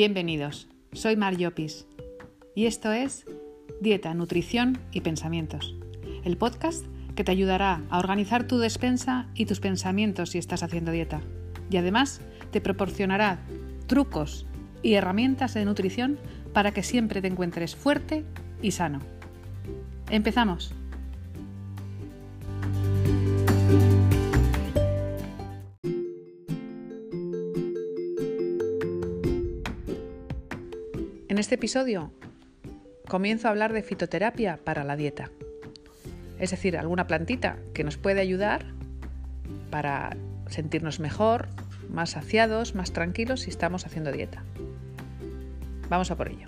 Bienvenidos, 0.00 0.68
soy 0.92 1.16
Mar 1.16 1.36
Llopis 1.36 1.84
y 2.54 2.66
esto 2.66 2.92
es 2.92 3.26
Dieta, 3.80 4.14
Nutrición 4.14 4.78
y 4.92 5.00
Pensamientos, 5.00 5.74
el 6.22 6.36
podcast 6.36 6.86
que 7.16 7.24
te 7.24 7.32
ayudará 7.32 7.82
a 7.90 7.98
organizar 7.98 8.46
tu 8.46 8.58
despensa 8.58 9.26
y 9.34 9.46
tus 9.46 9.58
pensamientos 9.58 10.30
si 10.30 10.38
estás 10.38 10.62
haciendo 10.62 10.92
dieta. 10.92 11.20
Y 11.68 11.78
además 11.78 12.20
te 12.52 12.60
proporcionará 12.60 13.40
trucos 13.88 14.46
y 14.84 14.94
herramientas 14.94 15.54
de 15.54 15.64
nutrición 15.64 16.20
para 16.52 16.70
que 16.70 16.84
siempre 16.84 17.20
te 17.20 17.26
encuentres 17.26 17.74
fuerte 17.74 18.24
y 18.62 18.70
sano. 18.70 19.00
Empezamos. 20.10 20.76
Episodio 31.58 32.12
comienzo 33.08 33.48
a 33.48 33.50
hablar 33.50 33.72
de 33.72 33.82
fitoterapia 33.82 34.60
para 34.62 34.84
la 34.84 34.94
dieta. 34.94 35.32
Es 36.38 36.52
decir, 36.52 36.76
alguna 36.76 37.08
plantita 37.08 37.58
que 37.74 37.82
nos 37.82 37.96
puede 37.96 38.20
ayudar 38.20 38.64
para 39.68 40.16
sentirnos 40.46 41.00
mejor, 41.00 41.48
más 41.90 42.10
saciados, 42.10 42.76
más 42.76 42.92
tranquilos 42.92 43.40
si 43.40 43.50
estamos 43.50 43.86
haciendo 43.86 44.12
dieta. 44.12 44.44
Vamos 45.88 46.12
a 46.12 46.16
por 46.16 46.28
ello. 46.28 46.46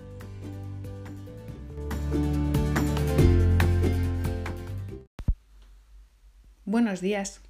Buenos 6.65 7.01
días. 7.01 7.41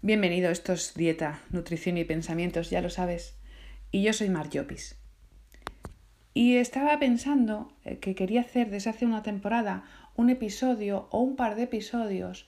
Bienvenido, 0.00 0.52
esto 0.52 0.74
es 0.74 0.94
Dieta, 0.94 1.40
Nutrición 1.50 1.98
y 1.98 2.04
Pensamientos, 2.04 2.70
ya 2.70 2.80
lo 2.80 2.88
sabes. 2.88 3.36
Y 3.90 4.04
yo 4.04 4.12
soy 4.12 4.28
Mar 4.28 4.48
Llopis. 4.48 4.94
Y 6.38 6.58
estaba 6.58 7.00
pensando 7.00 7.72
eh, 7.84 7.98
que 7.98 8.14
quería 8.14 8.42
hacer 8.42 8.70
desde 8.70 8.90
hace 8.90 9.04
una 9.04 9.24
temporada 9.24 9.82
un 10.14 10.30
episodio 10.30 11.08
o 11.10 11.18
un 11.18 11.34
par 11.34 11.56
de 11.56 11.64
episodios 11.64 12.46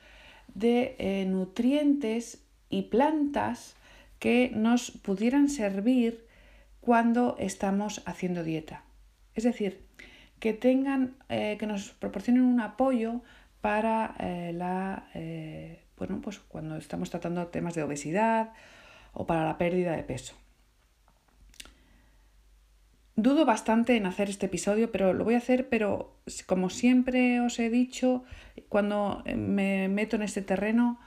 de 0.54 0.94
eh, 1.00 1.24
nutrientes 1.26 2.40
y 2.68 2.82
plantas 2.82 3.74
que 4.20 4.52
nos 4.54 4.92
pudieran 4.92 5.48
servir 5.48 6.24
cuando 6.80 7.34
estamos 7.40 8.02
haciendo 8.06 8.44
dieta. 8.44 8.84
Es 9.34 9.42
decir, 9.42 9.80
que 10.38 10.52
tengan, 10.52 11.16
eh, 11.28 11.56
que 11.58 11.66
nos 11.66 11.90
proporcionen 11.90 12.44
un 12.44 12.60
apoyo 12.60 13.22
para 13.60 14.14
la, 14.52 15.08
bueno, 15.98 16.20
pues 16.22 16.38
cuando 16.38 16.76
estamos 16.76 17.10
tratando 17.10 17.44
temas 17.48 17.74
de 17.74 17.82
obesidad 17.82 18.52
o 19.12 19.26
para 19.26 19.44
la 19.44 19.58
pérdida 19.58 19.96
de 19.96 20.04
peso. 20.04 20.36
Dudo 23.22 23.44
bastante 23.44 23.98
en 23.98 24.06
hacer 24.06 24.30
este 24.30 24.46
episodio, 24.46 24.90
pero 24.90 25.12
lo 25.12 25.24
voy 25.24 25.34
a 25.34 25.44
hacer, 25.44 25.68
pero 25.68 26.16
como 26.46 26.70
siempre 26.70 27.38
os 27.42 27.58
he 27.58 27.68
dicho, 27.68 28.24
cuando 28.70 29.22
me 29.36 29.88
meto 29.88 30.16
en 30.16 30.22
este 30.22 30.40
terreno, 30.40 30.98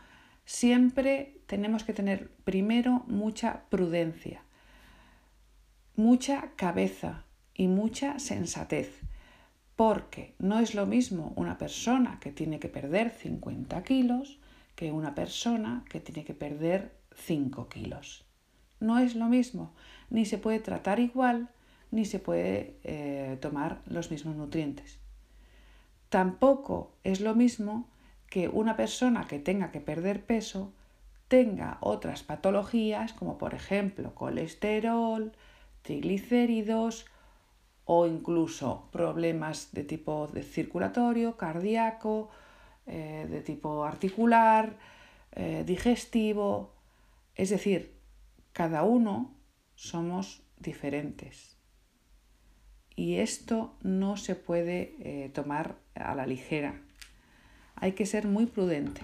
siempre 0.46 1.42
tenemos 1.48 1.84
que 1.84 1.94
tener 1.94 2.30
primero 2.44 3.04
mucha 3.08 3.64
prudencia, 3.72 4.44
mucha 5.96 6.52
cabeza 6.56 7.26
y 7.56 7.68
mucha 7.68 8.20
sensatez, 8.20 9.02
porque 9.76 10.36
no 10.38 10.60
es 10.60 10.76
lo 10.76 10.86
mismo 10.86 11.34
una 11.36 11.58
persona 11.58 12.20
que 12.20 12.32
tiene 12.32 12.60
que 12.60 12.70
perder 12.70 13.10
50 13.10 13.84
kilos 13.84 14.40
que 14.76 14.92
una 14.92 15.16
persona 15.16 15.84
que 15.90 16.00
tiene 16.00 16.24
que 16.26 16.36
perder 16.36 16.96
5 17.16 17.70
kilos. 17.70 18.28
No 18.80 19.00
es 19.00 19.16
lo 19.16 19.30
mismo, 19.30 19.74
ni 20.12 20.28
se 20.28 20.38
puede 20.38 20.60
tratar 20.60 21.00
igual, 21.00 21.50
ni 21.94 22.06
se 22.06 22.18
puede 22.18 22.80
eh, 22.84 23.38
tomar 23.40 23.84
los 23.86 24.10
mismos 24.10 24.36
nutrientes. 24.36 25.00
Tampoco 26.10 26.96
es 27.04 27.22
lo 27.22 27.36
mismo 27.36 27.88
que 28.32 28.48
una 28.48 28.76
persona 28.76 29.28
que 29.28 29.38
tenga 29.38 29.72
que 29.72 29.80
perder 29.80 30.26
peso 30.26 30.74
tenga 31.28 31.78
otras 31.82 32.24
patologías 32.24 33.14
como 33.14 33.38
por 33.38 33.54
ejemplo 33.54 34.16
colesterol, 34.16 35.34
triglicéridos 35.84 37.06
o 37.86 38.08
incluso 38.08 38.90
problemas 38.92 39.70
de 39.72 39.84
tipo 39.84 40.32
circulatorio, 40.42 41.38
cardíaco, 41.38 42.30
eh, 42.88 43.28
de 43.30 43.42
tipo 43.42 43.84
articular, 43.84 44.78
eh, 45.32 45.64
digestivo. 45.64 46.74
Es 47.36 47.52
decir, 47.52 47.94
cada 48.52 48.82
uno 48.82 49.36
somos 49.76 50.42
diferentes 50.58 51.53
y 52.96 53.16
esto 53.16 53.74
no 53.82 54.18
se 54.18 54.36
puede 54.36 54.96
eh, 55.00 55.30
tomar 55.34 55.76
a 55.96 56.16
la 56.16 56.28
ligera. 56.28 56.80
Hay 57.76 57.94
que 57.94 58.06
ser 58.06 58.28
muy 58.28 58.46
prudente. 58.46 59.02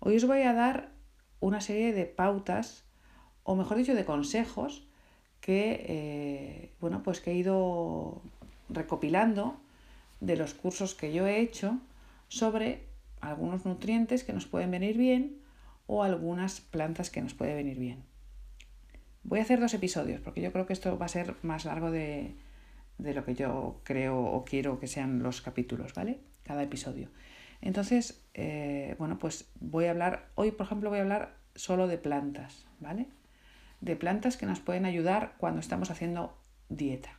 Hoy 0.00 0.16
os 0.16 0.26
voy 0.26 0.42
a 0.42 0.52
dar 0.52 0.90
una 1.40 1.60
serie 1.60 1.92
de 1.92 2.06
pautas, 2.06 2.84
o 3.42 3.54
mejor 3.54 3.76
dicho, 3.76 3.94
de 3.94 4.04
consejos 4.04 4.86
que, 5.40 5.84
eh, 5.88 6.72
bueno, 6.80 7.02
pues 7.02 7.20
que 7.20 7.32
he 7.32 7.34
ido 7.34 8.22
recopilando 8.68 9.60
de 10.20 10.36
los 10.36 10.54
cursos 10.54 10.94
que 10.94 11.12
yo 11.12 11.26
he 11.26 11.40
hecho 11.40 11.78
sobre 12.28 12.86
algunos 13.20 13.64
nutrientes 13.64 14.24
que 14.24 14.32
nos 14.32 14.46
pueden 14.46 14.70
venir 14.70 14.96
bien 14.96 15.38
o 15.86 16.02
algunas 16.02 16.60
plantas 16.60 17.10
que 17.10 17.20
nos 17.20 17.34
pueden 17.34 17.56
venir 17.56 17.78
bien. 17.78 18.02
Voy 19.22 19.38
a 19.38 19.42
hacer 19.42 19.60
dos 19.60 19.74
episodios 19.74 20.20
porque 20.20 20.40
yo 20.40 20.52
creo 20.52 20.66
que 20.66 20.72
esto 20.72 20.98
va 20.98 21.06
a 21.06 21.08
ser 21.08 21.34
más 21.42 21.64
largo 21.66 21.90
de, 21.90 22.34
de 22.98 23.14
lo 23.14 23.24
que 23.24 23.34
yo 23.34 23.80
creo 23.84 24.18
o 24.18 24.44
quiero 24.44 24.78
que 24.78 24.86
sean 24.86 25.22
los 25.22 25.40
capítulos, 25.40 25.94
¿vale? 25.94 26.20
Cada 26.42 26.62
episodio. 26.62 27.08
Entonces, 27.60 28.22
eh, 28.34 28.94
bueno, 28.98 29.18
pues 29.18 29.48
voy 29.60 29.86
a 29.86 29.90
hablar, 29.90 30.28
hoy 30.34 30.50
por 30.52 30.66
ejemplo 30.66 30.90
voy 30.90 30.98
a 30.98 31.02
hablar 31.02 31.36
solo 31.54 31.86
de 31.86 31.98
plantas, 31.98 32.66
¿vale? 32.80 33.06
De 33.80 33.96
plantas 33.96 34.36
que 34.36 34.46
nos 34.46 34.60
pueden 34.60 34.84
ayudar 34.84 35.34
cuando 35.38 35.60
estamos 35.60 35.90
haciendo 35.90 36.36
dieta. 36.68 37.18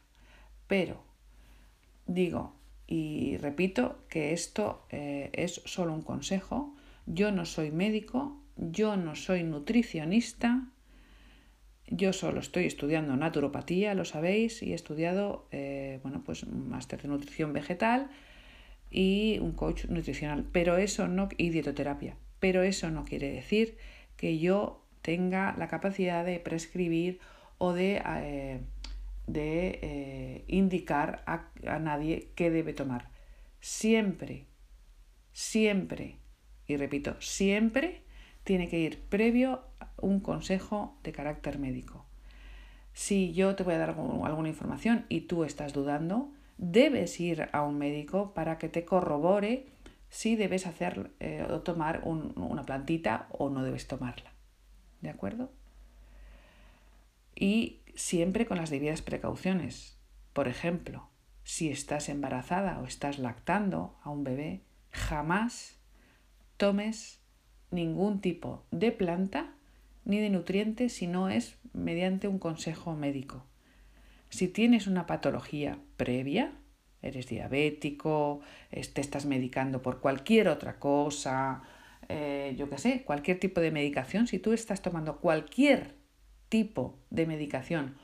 Pero 0.67 1.03
digo 2.05 2.53
y 2.87 3.37
repito 3.37 3.97
que 4.09 4.33
esto 4.33 4.85
eh, 4.89 5.29
es 5.33 5.61
solo 5.65 5.93
un 5.93 6.01
consejo. 6.01 6.75
Yo 7.05 7.31
no 7.31 7.45
soy 7.45 7.71
médico, 7.71 8.39
yo 8.55 8.95
no 8.97 9.15
soy 9.15 9.43
nutricionista, 9.43 10.67
yo 11.87 12.13
solo 12.13 12.39
estoy 12.39 12.65
estudiando 12.65 13.15
naturopatía, 13.15 13.93
lo 13.93 14.05
sabéis, 14.05 14.63
y 14.63 14.71
he 14.71 14.75
estudiado 14.75 15.47
eh, 15.51 15.99
bueno, 16.03 16.23
pues 16.25 16.43
un 16.43 16.69
máster 16.69 17.01
de 17.01 17.09
nutrición 17.09 17.53
vegetal 17.53 18.09
y 18.89 19.37
un 19.39 19.51
coach 19.51 19.85
nutricional, 19.85 20.45
pero 20.51 20.77
eso 20.77 21.07
no, 21.07 21.29
y 21.37 21.49
dietoterapia. 21.49 22.17
Pero 22.39 22.63
eso 22.63 22.89
no 22.89 23.05
quiere 23.05 23.31
decir 23.31 23.77
que 24.17 24.39
yo 24.39 24.83
tenga 25.01 25.55
la 25.57 25.67
capacidad 25.67 26.25
de 26.25 26.39
prescribir 26.39 27.19
o 27.57 27.73
de, 27.73 28.01
eh, 28.03 28.59
de 29.27 29.79
eh, 29.81 30.43
indicar 30.47 31.23
a, 31.27 31.49
a 31.67 31.79
nadie 31.79 32.29
qué 32.35 32.49
debe 32.49 32.73
tomar. 32.73 33.09
Siempre, 33.59 34.45
siempre, 35.33 36.17
y 36.67 36.77
repito, 36.77 37.15
siempre 37.19 38.04
tiene 38.45 38.69
que 38.69 38.79
ir 38.79 39.01
previo 39.09 39.65
un 39.97 40.21
consejo 40.21 40.97
de 41.03 41.11
carácter 41.11 41.59
médico. 41.59 42.05
Si 42.93 43.33
yo 43.33 43.55
te 43.55 43.63
voy 43.63 43.73
a 43.73 43.79
dar 43.79 43.89
alguna 43.89 44.47
información 44.47 45.05
y 45.09 45.21
tú 45.21 45.43
estás 45.43 45.73
dudando, 45.73 46.31
debes 46.57 47.19
ir 47.19 47.49
a 47.51 47.63
un 47.63 47.77
médico 47.77 48.33
para 48.33 48.57
que 48.57 48.69
te 48.69 48.85
corrobore 48.85 49.65
si 50.09 50.37
debes 50.37 50.67
hacer 50.67 51.11
eh, 51.19 51.45
o 51.49 51.59
tomar 51.61 52.03
una 52.05 52.63
plantita 52.63 53.27
o 53.31 53.49
no 53.49 53.63
debes 53.63 53.87
tomarla. 53.87 54.31
¿De 55.01 55.09
acuerdo? 55.09 55.51
Y 57.35 57.81
siempre 57.95 58.45
con 58.45 58.57
las 58.57 58.69
debidas 58.69 59.01
precauciones. 59.01 59.99
Por 60.33 60.47
ejemplo, 60.47 61.09
si 61.43 61.69
estás 61.69 62.09
embarazada 62.09 62.79
o 62.79 62.85
estás 62.85 63.19
lactando 63.19 63.97
a 64.03 64.11
un 64.11 64.23
bebé, 64.23 64.61
jamás 64.91 65.77
tomes 66.57 67.24
ningún 67.71 68.21
tipo 68.21 68.63
de 68.71 68.91
planta 68.91 69.53
ni 70.03 70.19
de 70.19 70.29
nutriente 70.29 70.89
si 70.89 71.07
no 71.07 71.29
es 71.29 71.57
mediante 71.73 72.27
un 72.27 72.39
consejo 72.39 72.95
médico. 72.95 73.43
Si 74.29 74.47
tienes 74.47 74.87
una 74.87 75.05
patología 75.05 75.79
previa, 75.97 76.53
eres 77.01 77.27
diabético, 77.27 78.41
te 78.69 79.01
estás 79.01 79.25
medicando 79.25 79.81
por 79.81 79.99
cualquier 79.99 80.47
otra 80.47 80.79
cosa, 80.79 81.63
eh, 82.09 82.55
yo 82.57 82.69
qué 82.69 82.77
sé, 82.77 83.03
cualquier 83.03 83.39
tipo 83.39 83.61
de 83.61 83.71
medicación, 83.71 84.27
si 84.27 84.39
tú 84.39 84.53
estás 84.53 84.81
tomando 84.81 85.19
cualquier 85.19 85.95
tipo 86.49 86.99
de 87.09 87.25
medicación 87.25 87.97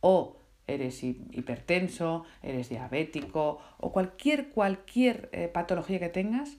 o 0.00 0.36
eres 0.66 1.02
hipertenso, 1.02 2.24
eres 2.42 2.68
diabético 2.68 3.60
o 3.78 3.92
cualquier, 3.92 4.50
cualquier 4.50 5.28
eh, 5.32 5.48
patología 5.48 5.98
que 5.98 6.08
tengas, 6.08 6.58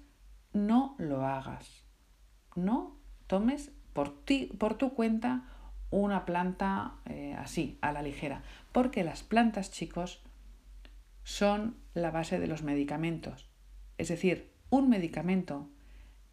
no 0.51 0.95
lo 0.97 1.25
hagas. 1.25 1.78
No 2.63 2.97
tomes 3.27 3.71
por, 3.93 4.23
ti, 4.25 4.51
por 4.57 4.75
tu 4.75 4.93
cuenta 4.93 5.43
una 5.91 6.25
planta 6.25 6.95
eh, 7.05 7.35
así, 7.37 7.77
a 7.81 7.91
la 7.91 8.01
ligera. 8.01 8.43
Porque 8.71 9.03
las 9.03 9.23
plantas, 9.23 9.71
chicos, 9.71 10.21
son 11.23 11.75
la 11.93 12.11
base 12.11 12.39
de 12.39 12.47
los 12.47 12.63
medicamentos. 12.63 13.47
Es 13.97 14.09
decir, 14.09 14.51
un 14.69 14.89
medicamento 14.89 15.67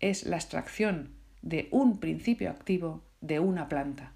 es 0.01 0.27
la 0.27 0.37
extracción 0.37 1.15
de 1.43 1.69
un 1.71 1.99
principio 1.99 2.51
activo 2.51 3.03
de 3.21 3.41
una 3.41 3.69
planta. 3.69 4.13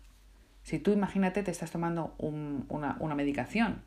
Si 0.62 0.78
tú 0.78 0.92
imagínate 0.92 1.42
te 1.42 1.50
estás 1.50 1.70
tomando 1.70 2.14
una, 2.18 2.96
una 3.00 3.14
medicación 3.14 3.82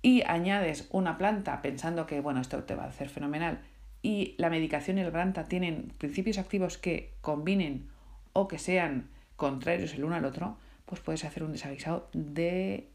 y 0.00 0.22
añades 0.22 0.88
una 0.90 1.18
planta 1.18 1.60
pensando 1.62 2.06
que, 2.06 2.20
bueno, 2.20 2.40
esto 2.40 2.62
te 2.64 2.74
va 2.74 2.84
a 2.84 2.88
hacer 2.88 3.08
fenomenal, 3.08 3.60
y 4.04 4.34
la 4.36 4.50
medicación 4.50 4.98
y 4.98 5.00
el 5.00 5.10
planta 5.10 5.44
tienen 5.46 5.90
principios 5.96 6.36
activos 6.36 6.76
que 6.76 7.14
combinen 7.22 7.88
o 8.34 8.48
que 8.48 8.58
sean 8.58 9.08
contrarios 9.36 9.94
el 9.94 10.04
uno 10.04 10.14
al 10.14 10.26
otro, 10.26 10.58
pues 10.84 11.00
puedes 11.00 11.24
hacer 11.24 11.42
un 11.42 11.52
desaguisado 11.52 12.10
de 12.12 12.90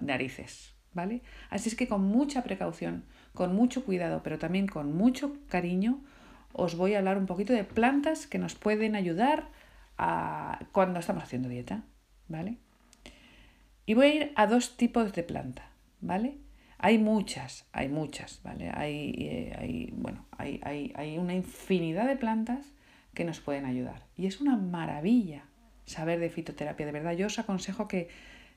narices, 0.00 0.74
¿vale? 0.92 1.22
Así 1.48 1.68
es 1.68 1.76
que 1.76 1.86
con 1.86 2.02
mucha 2.02 2.42
precaución, 2.42 3.04
con 3.34 3.54
mucho 3.54 3.84
cuidado, 3.84 4.24
pero 4.24 4.36
también 4.36 4.66
con 4.66 4.96
mucho 4.96 5.36
cariño, 5.48 6.02
os 6.52 6.76
voy 6.76 6.94
a 6.94 6.98
hablar 6.98 7.18
un 7.18 7.26
poquito 7.26 7.52
de 7.52 7.62
plantas 7.62 8.26
que 8.26 8.40
nos 8.40 8.56
pueden 8.56 8.96
ayudar 8.96 9.48
a 9.96 10.58
cuando 10.72 10.98
estamos 10.98 11.22
haciendo 11.22 11.48
dieta, 11.48 11.84
¿vale? 12.26 12.56
Y 13.86 13.94
voy 13.94 14.06
a 14.06 14.14
ir 14.14 14.32
a 14.34 14.48
dos 14.48 14.76
tipos 14.76 15.12
de 15.12 15.22
planta, 15.22 15.70
¿vale? 16.00 16.38
Hay 16.78 16.98
muchas, 16.98 17.66
hay 17.72 17.88
muchas, 17.88 18.40
¿vale? 18.42 18.70
Hay, 18.74 19.14
eh, 19.18 19.56
hay 19.58 19.90
bueno, 19.96 20.26
hay, 20.36 20.60
hay, 20.62 20.92
hay 20.94 21.18
una 21.18 21.34
infinidad 21.34 22.06
de 22.06 22.16
plantas 22.16 22.72
que 23.14 23.24
nos 23.24 23.40
pueden 23.40 23.64
ayudar. 23.64 24.04
Y 24.16 24.26
es 24.26 24.40
una 24.40 24.56
maravilla 24.56 25.44
saber 25.86 26.20
de 26.20 26.28
fitoterapia, 26.28 26.84
de 26.84 26.92
verdad. 26.92 27.12
Yo 27.12 27.26
os 27.26 27.38
aconsejo 27.38 27.88
que, 27.88 28.08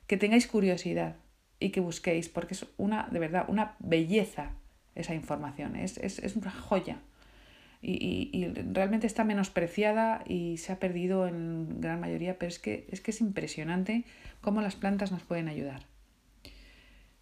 que 0.08 0.18
tengáis 0.18 0.48
curiosidad 0.48 1.16
y 1.60 1.70
que 1.70 1.80
busquéis, 1.80 2.30
porque 2.30 2.54
es 2.54 2.66
una, 2.78 3.08
de 3.12 3.20
verdad, 3.20 3.46
una 3.48 3.76
belleza 3.80 4.52
esa 4.96 5.14
información, 5.14 5.76
es, 5.76 5.98
es, 5.98 6.20
es 6.20 6.36
una 6.36 6.52
joya. 6.52 6.98
Y, 7.82 8.30
y, 8.34 8.46
realmente 8.74 9.08
está 9.08 9.24
menospreciada 9.24 10.22
y 10.28 10.58
se 10.58 10.74
ha 10.74 10.80
perdido 10.80 11.28
en 11.28 11.80
gran 11.80 12.02
mayoría, 12.02 12.38
pero 12.38 12.50
es 12.50 12.60
que, 12.60 12.86
es 12.92 13.00
que 13.00 13.12
es 13.12 13.22
impresionante 13.22 14.04
cómo 14.42 14.62
las 14.62 14.76
plantas 14.76 15.14
nos 15.14 15.24
pueden 15.24 15.48
ayudar. 15.48 15.86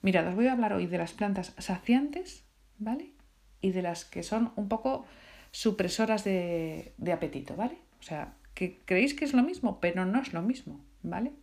Mirad, 0.08 0.26
os 0.30 0.36
voy 0.36 0.48
a 0.48 0.54
hablar 0.54 0.72
hoy 0.72 0.88
de 0.88 0.98
las 0.98 1.12
plantas 1.12 1.54
saciantes, 1.58 2.46
¿vale? 2.78 3.12
Y 3.60 3.72
de 3.72 3.82
las 3.82 4.06
que 4.06 4.24
son 4.24 4.54
un 4.56 4.70
poco 4.70 5.06
supresoras 5.52 6.24
de, 6.24 6.94
apetito, 7.12 7.58
¿vale? 7.58 7.78
O 8.00 8.04
sea, 8.04 8.34
que 8.54 8.80
creéis 8.86 9.14
que 9.16 9.26
es 9.26 9.34
lo 9.34 9.44
mismo, 9.44 9.82
pero 9.82 10.06
no 10.06 10.22
es 10.22 10.32
lo 10.32 10.42
mismo, 10.42 10.80
¿vale? 11.04 11.34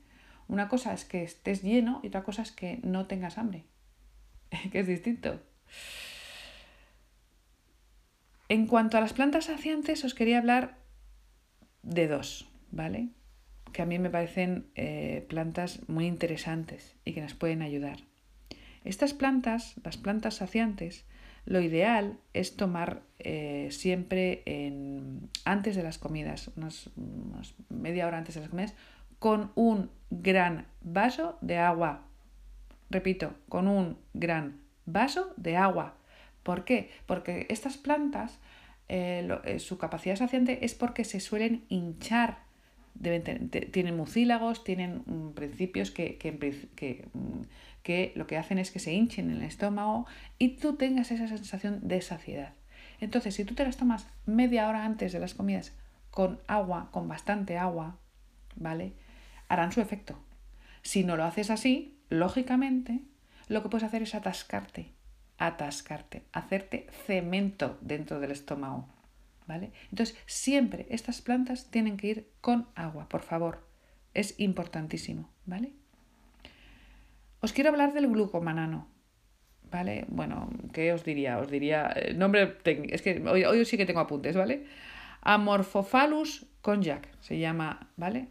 Una 0.48 0.70
cosa 0.70 0.94
es 0.94 1.04
que 1.04 1.24
estés 1.24 1.62
lleno 1.62 2.00
y 2.02 2.06
otra 2.06 2.22
cosa 2.22 2.40
es 2.40 2.52
que 2.52 2.80
no 2.82 3.06
tengas 3.06 3.36
hambre, 3.36 3.64
que 4.72 4.80
es 4.80 4.86
distinto. 4.86 5.42
En 8.48 8.66
cuanto 8.66 8.96
a 8.96 9.02
las 9.02 9.12
plantas 9.12 9.44
saciantes, 9.44 10.04
os 10.04 10.14
quería 10.14 10.38
hablar 10.38 10.78
de 11.82 12.08
dos, 12.08 12.48
¿vale? 12.70 13.10
Que 13.74 13.82
a 13.82 13.84
mí 13.84 13.98
me 13.98 14.08
parecen 14.08 14.70
eh, 14.74 15.26
plantas 15.28 15.86
muy 15.86 16.06
interesantes 16.06 16.96
y 17.04 17.12
que 17.12 17.20
nos 17.20 17.34
pueden 17.34 17.60
ayudar. 17.60 17.98
Estas 18.84 19.14
plantas, 19.14 19.74
las 19.82 19.96
plantas 19.96 20.34
saciantes, 20.34 21.04
lo 21.46 21.60
ideal 21.60 22.18
es 22.32 22.56
tomar 22.56 23.02
eh, 23.18 23.68
siempre 23.70 24.42
antes 25.44 25.76
de 25.76 25.82
las 25.82 25.98
comidas, 25.98 26.50
unas, 26.56 26.90
media 27.68 28.06
hora 28.06 28.18
antes 28.18 28.34
de 28.34 28.42
las 28.42 28.50
comidas, 28.50 28.74
con 29.18 29.50
un 29.54 29.90
gran 30.10 30.66
vaso 30.80 31.38
de 31.40 31.58
agua. 31.58 32.02
Repito, 32.90 33.34
con 33.48 33.68
un 33.68 33.98
gran 34.14 34.60
vaso 34.86 35.32
de 35.36 35.56
agua. 35.56 35.96
¿Por 36.42 36.64
qué? 36.64 36.90
Porque 37.06 37.46
estas 37.50 37.76
plantas, 37.76 38.38
eh, 38.88 39.28
eh, 39.44 39.58
su 39.58 39.78
capacidad 39.78 40.16
saciante 40.16 40.64
es 40.64 40.74
porque 40.74 41.04
se 41.04 41.20
suelen 41.20 41.64
hinchar 41.68 42.44
tienen 43.00 43.96
mucílagos, 43.96 44.62
tienen 44.62 45.02
mm, 45.06 45.30
principios 45.30 45.90
que, 45.90 46.16
que, 46.16 47.04
lo 48.14 48.26
que 48.26 48.38
hacen 48.38 48.58
es 48.58 48.70
que 48.70 48.78
se 48.78 48.92
hinchen 48.92 49.30
en 49.30 49.36
el 49.36 49.42
estómago 49.42 50.06
y 50.38 50.56
tú 50.56 50.76
tengas 50.76 51.10
esa 51.10 51.28
sensación 51.28 51.86
de 51.86 52.00
saciedad. 52.00 52.54
Entonces, 53.00 53.34
si 53.34 53.44
tú 53.44 53.54
te 53.54 53.64
las 53.64 53.76
tomas 53.76 54.08
media 54.26 54.68
hora 54.68 54.84
antes 54.84 55.12
de 55.12 55.20
las 55.20 55.34
comidas 55.34 55.72
con 56.10 56.40
agua, 56.46 56.88
con 56.92 57.08
bastante 57.08 57.58
agua, 57.58 57.98
¿vale? 58.56 58.92
Harán 59.48 59.72
su 59.72 59.80
efecto. 59.80 60.18
Si 60.82 61.04
no 61.04 61.16
lo 61.16 61.24
haces 61.24 61.50
así, 61.50 61.98
lógicamente, 62.08 63.00
lo 63.48 63.62
que 63.62 63.68
puedes 63.68 63.86
hacer 63.86 64.02
es 64.02 64.14
atascarte, 64.14 64.92
atascarte, 65.38 66.24
hacerte 66.32 66.86
cemento 67.06 67.78
dentro 67.82 68.20
del 68.20 68.30
estómago. 68.30 68.88
¿vale? 69.46 69.72
Entonces, 69.90 70.16
siempre 70.26 70.86
estas 70.90 71.20
plantas 71.20 71.70
tienen 71.70 71.96
que 71.96 72.06
ir 72.08 72.32
con 72.40 72.68
agua, 72.74 73.08
por 73.08 73.22
favor. 73.22 73.66
Es 74.14 74.38
importantísimo, 74.38 75.30
¿vale? 75.44 75.72
Os 77.44 77.52
quiero 77.52 77.70
hablar 77.70 77.92
del 77.92 78.08
glucomanano, 78.08 78.88
¿vale? 79.70 80.06
Bueno, 80.08 80.48
¿qué 80.72 80.92
os 80.92 81.04
diría? 81.04 81.38
Os 81.38 81.50
diría, 81.50 81.88
el 81.88 82.18
nombre 82.18 82.56
es 82.64 83.02
que 83.02 83.22
hoy, 83.28 83.44
hoy 83.44 83.64
sí 83.66 83.76
que 83.76 83.86
tengo 83.86 84.00
apuntes, 84.00 84.34
¿vale? 84.36 84.64
Amorphophallus 85.20 86.46
konjac 86.62 87.06
se 87.20 87.38
llama, 87.38 87.90
¿vale? 87.96 88.28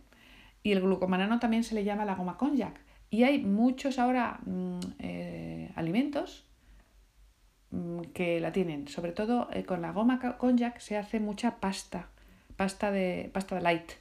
Y 0.63 0.71
el 0.71 0.81
glucomanano 0.81 1.39
también 1.39 1.63
se 1.63 1.75
le 1.75 1.83
llama 1.83 2.05
la 2.05 2.15
goma 2.15 2.37
konjac. 2.37 2.75
Y 3.09 3.23
hay 3.23 3.39
muchos 3.39 3.99
ahora 3.99 4.39
mm, 4.45 4.79
eh, 4.99 5.71
alimentos 5.75 6.47
Mm, 7.73 8.01
que 8.13 8.39
la 8.39 8.51
tienen. 8.51 8.87
Sobre 8.87 9.11
todo 9.13 9.49
eh, 9.51 9.63
con 9.65 9.81
la 9.81 9.91
goma 9.91 10.19
konjac 10.37 10.79
se 10.79 10.95
hace 10.95 11.19
mucha 11.19 11.59
pasta, 11.59 12.07
pasta 12.55 12.91
de, 12.91 13.31
pasta 13.33 13.55
de 13.55 13.61
light. 13.61 13.91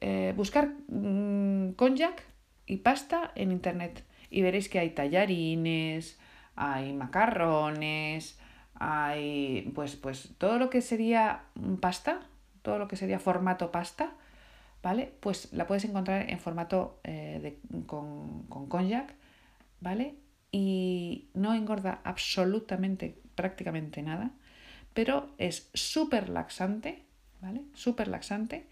Eh, 0.00 0.32
buscar 0.36 0.70
mmm, 0.88 1.72
y 2.66 2.78
pasta 2.78 3.32
en 3.34 3.52
internet 3.52 4.04
y 4.30 4.42
veréis 4.42 4.68
que 4.68 4.78
hay 4.78 4.90
tallarines, 4.90 6.18
hay 6.56 6.92
macarrones, 6.92 8.38
hay 8.74 9.70
pues, 9.74 9.96
pues 9.96 10.30
todo 10.38 10.58
lo 10.58 10.70
que 10.70 10.80
sería 10.80 11.44
pasta, 11.80 12.20
todo 12.62 12.78
lo 12.78 12.88
que 12.88 12.96
sería 12.96 13.18
formato 13.18 13.70
pasta, 13.70 14.12
¿vale? 14.82 15.12
Pues 15.20 15.52
la 15.52 15.66
puedes 15.66 15.84
encontrar 15.84 16.30
en 16.30 16.38
formato 16.38 17.00
eh, 17.04 17.40
de, 17.42 17.84
con, 17.86 18.44
con 18.44 18.68
konjac, 18.68 19.14
¿vale? 19.80 20.14
y 20.52 21.28
no 21.34 21.54
engorda 21.54 22.00
absolutamente, 22.04 23.16
prácticamente 23.34 24.02
nada, 24.02 24.32
pero 24.94 25.30
es 25.38 25.70
súper 25.74 26.28
laxante, 26.28 27.04
¿vale? 27.40 27.62
Súper 27.74 28.08
laxante 28.08 28.66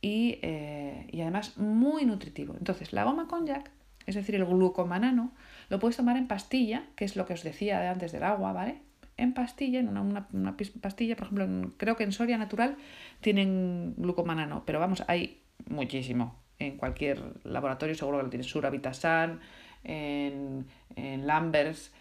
y, 0.00 0.38
eh, 0.42 1.06
y, 1.10 1.20
además 1.20 1.56
muy 1.58 2.04
nutritivo. 2.04 2.54
Entonces, 2.56 2.92
la 2.92 3.04
goma 3.04 3.26
konjac, 3.26 3.70
es 4.06 4.14
decir, 4.14 4.34
el 4.34 4.44
glucomanano, 4.44 5.32
lo 5.68 5.78
puedes 5.78 5.96
tomar 5.96 6.16
en 6.16 6.28
pastilla, 6.28 6.84
que 6.96 7.04
es 7.04 7.16
lo 7.16 7.26
que 7.26 7.34
os 7.34 7.42
decía 7.42 7.90
antes 7.90 8.12
del 8.12 8.22
agua, 8.22 8.52
¿vale? 8.52 8.80
En 9.16 9.34
pastilla, 9.34 9.80
en 9.80 9.88
una, 9.96 10.28
una, 10.32 10.56
pastilla, 10.80 11.16
por 11.16 11.26
ejemplo, 11.26 11.72
creo 11.76 11.96
que 11.96 12.04
en 12.04 12.12
Soria 12.12 12.38
Natural 12.38 12.76
tienen 13.20 13.94
glucomanano, 13.96 14.62
pero 14.64 14.78
vamos, 14.78 15.02
hay 15.08 15.42
muchísimo. 15.68 16.36
En 16.60 16.76
cualquier 16.76 17.20
laboratorio 17.44 17.94
seguro 17.94 18.18
que 18.18 18.24
lo 18.24 18.30
tienes, 18.30 18.46
Suravitasan, 18.46 19.40
en, 19.84 20.66
en 20.96 21.26
Lambers, 21.26 21.92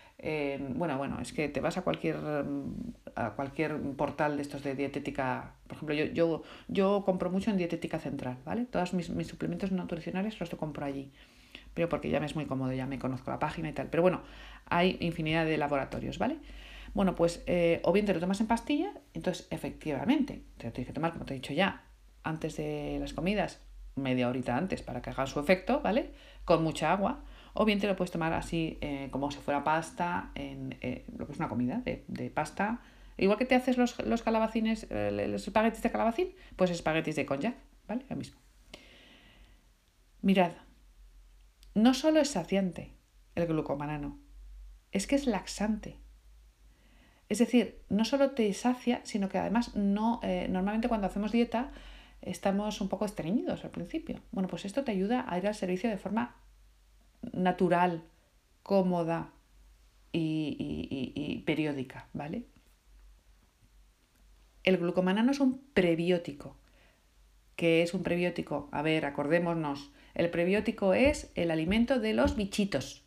bueno, 0.75 0.97
bueno, 0.97 1.19
es 1.21 1.33
que 1.33 1.49
te 1.49 1.59
vas 1.59 1.77
a 1.77 1.83
cualquier, 1.83 2.17
cualquier 3.36 3.79
portal 3.95 4.36
de 4.38 4.41
estos 4.41 4.63
de 4.63 4.75
dietética. 4.75 5.53
Por 5.67 5.77
ejemplo, 5.77 5.95
yo, 5.95 6.05
yo, 6.05 6.43
yo 6.67 7.03
compro 7.05 7.29
mucho 7.29 7.51
en 7.51 7.57
dietética 7.57 8.00
central, 8.00 8.38
¿vale? 8.45 8.65
Todos 8.65 8.93
mis, 8.93 9.09
mis 9.09 9.27
suplementos 9.27 9.71
nutricionales 9.71 10.39
los 10.39 10.50
compro 10.51 10.86
allí. 10.86 11.12
Pero 11.74 11.89
porque 11.89 12.09
ya 12.09 12.19
me 12.19 12.25
es 12.25 12.36
muy 12.36 12.45
cómodo, 12.45 12.74
ya 12.74 12.86
me 12.86 13.00
conozco 13.00 13.31
la 13.31 13.39
página 13.39 13.69
y 13.69 13.74
tal. 13.74 13.88
Pero 13.88 14.01
bueno, 14.03 14.21
hay 14.65 14.97
infinidad 15.00 15.45
de 15.45 15.57
laboratorios, 15.57 16.17
¿vale? 16.17 16.38
Bueno, 16.93 17.15
pues 17.15 17.43
eh, 17.47 17.81
o 17.83 17.91
bien 17.91 18.05
te 18.05 18.13
lo 18.13 18.19
tomas 18.19 18.39
en 18.41 18.47
pastilla, 18.47 18.91
entonces 19.13 19.47
efectivamente 19.51 20.41
te 20.57 20.67
lo 20.67 20.74
tienes 20.74 20.88
que 20.88 20.93
tomar, 20.93 21.13
como 21.13 21.25
te 21.25 21.33
he 21.33 21.38
dicho 21.38 21.53
ya, 21.53 21.83
antes 22.24 22.57
de 22.57 22.97
las 23.00 23.13
comidas, 23.13 23.62
media 23.95 24.29
horita 24.29 24.57
antes 24.57 24.81
para 24.81 25.01
que 25.01 25.09
haga 25.09 25.27
su 25.27 25.39
efecto, 25.39 25.81
¿vale? 25.81 26.12
Con 26.45 26.63
mucha 26.63 26.91
agua 26.91 27.24
o 27.59 27.65
bien 27.65 27.79
te 27.79 27.88
lo 27.88 27.95
puedes 27.95 28.12
tomar 28.12 28.33
así 28.33 28.77
eh, 28.81 29.07
como 29.09 29.31
si 29.31 29.39
fuera 29.39 29.63
pasta, 29.63 30.29
en 30.36 30.77
eh, 30.81 31.05
lo 31.17 31.25
que 31.25 31.33
es 31.33 31.39
una 31.39 31.50
comida 31.50 31.81
de, 31.83 32.29
pasta. 32.29 32.81
Igual 33.17 33.38
que 33.38 33.45
te 33.45 33.55
haces 33.55 33.77
los, 33.77 34.00
los 34.05 34.21
calabacines, 34.21 34.88
eh, 34.89 35.27
los 35.27 35.47
espaguetis 35.47 35.81
de 35.81 35.91
calabacín, 35.91 36.36
pues 36.55 36.71
espaguetis 36.71 37.15
de 37.15 37.25
konjac, 37.25 37.55
¿vale? 37.88 38.05
Lo 38.09 38.15
mismo. 38.15 38.39
Mirad, 40.21 40.51
no 41.74 41.93
solo 41.93 42.19
es 42.19 42.29
saciante 42.29 42.93
el 43.36 43.47
glucomanano, 43.47 44.19
es 44.91 45.07
que 45.07 45.15
es 45.15 45.25
laxante. 45.27 45.97
Es 47.29 47.39
decir, 47.39 47.81
no 47.89 48.05
solo 48.05 48.31
te 48.31 48.51
sacia, 48.53 49.01
sino 49.03 49.29
que 49.29 49.38
además 49.38 49.75
no, 49.75 50.21
normalmente 50.50 50.88
cuando 50.88 51.07
hacemos 51.07 51.31
dieta 51.31 51.71
estamos 52.21 52.81
un 52.81 52.89
poco 52.89 53.05
estreñidos 53.05 53.63
al 53.63 53.71
principio. 53.71 54.21
Bueno, 54.31 54.47
pues 54.47 54.65
esto 54.65 54.83
te 54.83 54.91
ayuda 54.91 55.25
a 55.27 55.38
ir 55.38 55.47
al 55.47 55.55
servicio 55.55 55.89
de 55.89 55.97
forma 55.97 56.36
natural, 57.33 58.03
cómoda 58.63 59.33
y, 60.12 61.43
periódica, 61.45 62.07
¿vale? 62.13 62.45
El 64.67 64.79
glucomanano 64.79 65.31
es 65.31 65.39
un 65.39 65.62
prebiótico. 65.74 66.57
¿Qué 67.55 67.83
es 67.83 67.93
un 67.93 68.03
prebiótico? 68.03 68.67
A 68.74 68.81
ver, 68.81 69.05
acordémonos. 69.05 69.93
El 70.13 70.29
prebiótico 70.29 70.93
es 70.93 71.31
el 71.36 71.51
alimento 71.51 72.01
de 72.01 72.12
los 72.12 72.36
bichitos. 72.36 73.05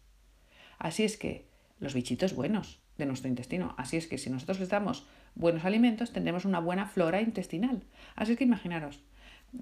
Así 0.78 1.04
es 1.04 1.18
que 1.18 1.44
los 1.78 1.92
bichitos 1.92 2.34
buenos 2.34 2.80
de 2.96 3.04
nuestro 3.04 3.28
intestino. 3.28 3.74
Así 3.76 3.98
es 3.98 4.06
que 4.06 4.16
si 4.16 4.30
nosotros 4.30 4.58
les 4.58 4.70
damos 4.70 5.06
buenos 5.34 5.66
alimentos, 5.66 6.14
tendremos 6.14 6.46
una 6.46 6.60
buena 6.60 6.86
flora 6.86 7.20
intestinal. 7.20 7.82
Así 8.16 8.32
es 8.32 8.38
que 8.38 8.44
imaginaros, 8.44 9.02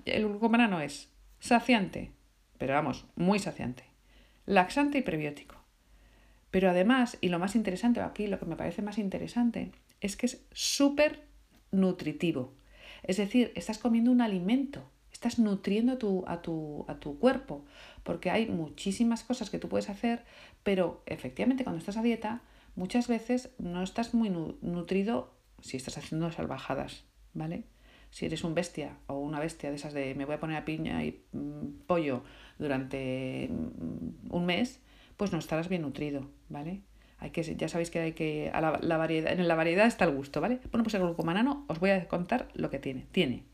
el 0.04 0.28
glucomanano 0.28 0.80
es 0.80 1.10
saciante, 1.40 2.12
pero 2.58 2.74
vamos, 2.74 3.06
muy 3.16 3.40
saciante, 3.40 3.82
laxante 4.46 4.98
y 4.98 5.02
prebiótico. 5.02 5.56
Pero 6.52 6.70
además, 6.70 7.18
y 7.20 7.28
lo 7.28 7.40
más 7.40 7.56
interesante, 7.56 8.00
aquí 8.00 8.28
lo 8.28 8.38
que 8.38 8.46
me 8.46 8.54
parece 8.54 8.82
más 8.82 8.98
interesante, 8.98 9.72
es 10.00 10.16
que 10.16 10.26
es 10.26 10.46
súper 10.52 11.26
nutritivo. 11.70 12.52
Es 13.02 13.16
decir, 13.16 13.52
estás 13.54 13.78
comiendo 13.78 14.10
un 14.10 14.20
alimento, 14.20 14.90
estás 15.12 15.38
nutriendo 15.38 15.92
a, 16.26 16.42
tu, 16.42 16.84
a 16.88 17.00
tu 17.00 17.18
cuerpo, 17.18 17.64
porque 18.02 18.30
hay 18.30 18.46
muchísimas 18.46 19.24
cosas 19.24 19.50
que 19.50 19.58
tú 19.58 19.68
puedes 19.68 19.90
hacer, 19.90 20.24
pero 20.62 21.02
efectivamente 21.06 21.64
cuando 21.64 21.78
estás 21.78 21.96
a 21.96 22.02
dieta, 22.02 22.42
muchas 22.76 23.08
veces 23.08 23.50
no 23.58 23.82
estás 23.82 24.14
muy 24.14 24.30
nutrido 24.30 25.34
si 25.60 25.76
estás 25.76 25.98
haciendo 25.98 26.30
salvajadas, 26.30 27.04
¿vale? 27.34 27.64
Si 28.10 28.26
eres 28.26 28.44
un 28.44 28.54
bestia 28.54 28.96
o 29.06 29.18
una 29.18 29.40
bestia 29.40 29.70
de 29.70 29.76
esas 29.76 29.92
de 29.92 30.14
me 30.14 30.24
voy 30.24 30.36
a 30.36 30.40
poner 30.40 30.56
a 30.56 30.64
piña 30.64 31.04
y 31.04 31.24
mm, 31.32 31.86
pollo 31.86 32.22
durante 32.58 33.48
mm, 33.50 34.34
un 34.34 34.46
mes, 34.46 34.80
pues 35.16 35.32
no 35.32 35.38
estarás 35.38 35.68
bien 35.68 35.82
nutrido, 35.82 36.30
¿vale? 36.48 36.82
Hay 37.20 37.30
que, 37.30 37.42
ya 37.42 37.68
sabéis 37.68 37.90
que 37.90 37.98
hay 37.98 38.12
que. 38.12 38.50
A 38.52 38.60
la, 38.60 38.96
variedad, 38.96 39.32
en 39.32 39.48
la 39.48 39.54
variedad 39.54 39.86
está 39.86 40.04
el 40.04 40.14
gusto, 40.14 40.40
¿vale? 40.40 40.60
Bueno, 40.70 40.84
pues 40.84 40.94
el 40.94 41.02
glucomanano 41.02 41.64
os 41.68 41.80
voy 41.80 41.90
a 41.90 42.06
contar 42.06 42.48
lo 42.54 42.70
que 42.70 42.78
tiene. 42.78 43.06
Tiene 43.10 43.44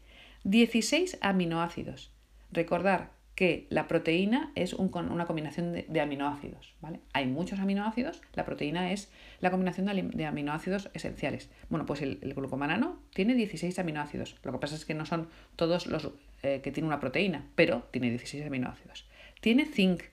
16 0.45 1.19
aminoácidos. 1.23 2.13
Recordar 2.53 3.11
que 3.35 3.67
la 3.69 3.89
proteína 3.89 4.53
es 4.55 4.75
una 4.75 5.27
combinación 5.27 5.73
de, 5.73 6.01
aminoácidos, 6.01 6.75
¿vale? 6.81 7.01
Hay 7.13 7.27
muchos 7.27 7.59
aminoácidos, 7.59 8.23
la 8.35 8.45
proteína 8.45 8.93
es 8.93 9.11
la 9.41 9.51
combinación 9.51 9.87
de, 9.87 10.27
aminoácidos 10.27 10.91
esenciales. 10.95 11.51
Bueno, 11.69 11.85
pues 11.85 12.01
el, 12.03 12.19
glucomanano 12.35 13.01
tiene 13.13 13.35
16 13.35 13.77
aminoácidos. 13.79 14.37
Lo 14.45 14.53
que 14.53 14.59
pasa 14.59 14.77
es 14.77 14.85
que 14.85 14.95
no 14.95 15.05
son 15.05 15.29
todos 15.57 15.87
los 15.87 16.11
eh, 16.43 16.61
que 16.63 16.71
tiene 16.71 16.87
una 16.87 17.01
proteína, 17.01 17.47
pero 17.57 17.89
tiene 17.91 18.11
16 18.11 18.47
aminoácidos. 18.47 19.09
Tiene 19.41 19.67
zinc, 19.67 20.05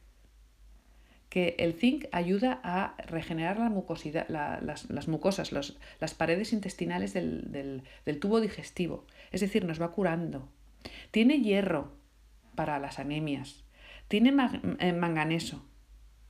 que 1.31 1.55
el 1.57 1.73
zinc 1.73 2.05
ayuda 2.11 2.59
a 2.63 2.93
regenerar 3.07 3.57
las, 3.57 5.07
mucosas, 5.07 5.51
las 5.51 6.13
paredes 6.13 6.53
intestinales 6.53 7.13
del, 7.13 7.81
del 8.05 8.19
tubo 8.19 8.39
digestivo. 8.39 9.07
Es 9.31 9.41
decir, 9.41 9.65
nos 9.65 9.81
va 9.81 9.91
curando. 9.91 10.47
Tiene 11.09 11.41
hierro, 11.41 11.99
para 12.55 12.79
las 12.79 12.99
anemias. 12.99 13.63
Tiene 14.07 14.33
eh, 14.79 14.93
manganeso, 14.93 15.65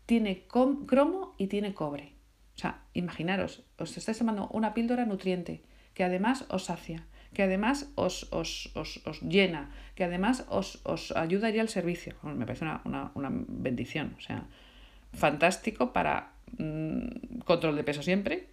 tiene 0.06 0.46
cromo 0.48 1.36
y 1.38 1.48
tiene 1.48 1.74
cobre. 1.74 2.14
O 2.56 2.60
sea, 2.60 2.84
imaginaros, 2.94 3.64
os 3.78 3.98
estáis 3.98 4.18
tomando 4.18 4.48
una 4.50 4.74
píldora 4.74 5.06
nutriente 5.06 5.64
que 5.94 6.04
además 6.04 6.46
os 6.50 6.66
sacia, 6.66 7.06
que 7.34 7.44
además 7.44 7.92
os, 7.96 8.32
os, 8.32 8.72
llena, 9.22 9.72
que 9.96 10.04
además 10.04 10.46
os, 10.50 10.82
ayuda 11.16 11.48
a 11.48 11.50
ir 11.50 11.60
al 11.60 11.70
servicio. 11.70 12.16
Me 12.24 12.46
parece 12.46 12.66
una, 12.86 13.12
bendición. 13.48 14.16
O 14.18 14.22
sea, 14.22 14.46
fantástico 15.14 15.94
para 15.94 16.34
mm, 16.58 17.40
control 17.46 17.76
de 17.76 17.84
peso 17.84 18.04
siempre, 18.04 18.50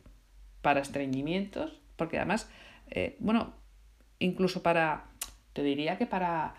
para 0.62 0.80
estreñimientos, 0.80 1.80
porque 1.96 2.16
además, 2.18 2.50
eh, 2.90 3.16
bueno, 3.20 3.54
incluso 4.18 4.62
para, 4.62 5.04
te 5.52 5.62
diría 5.62 5.98
que 5.98 6.06
para 6.06 6.54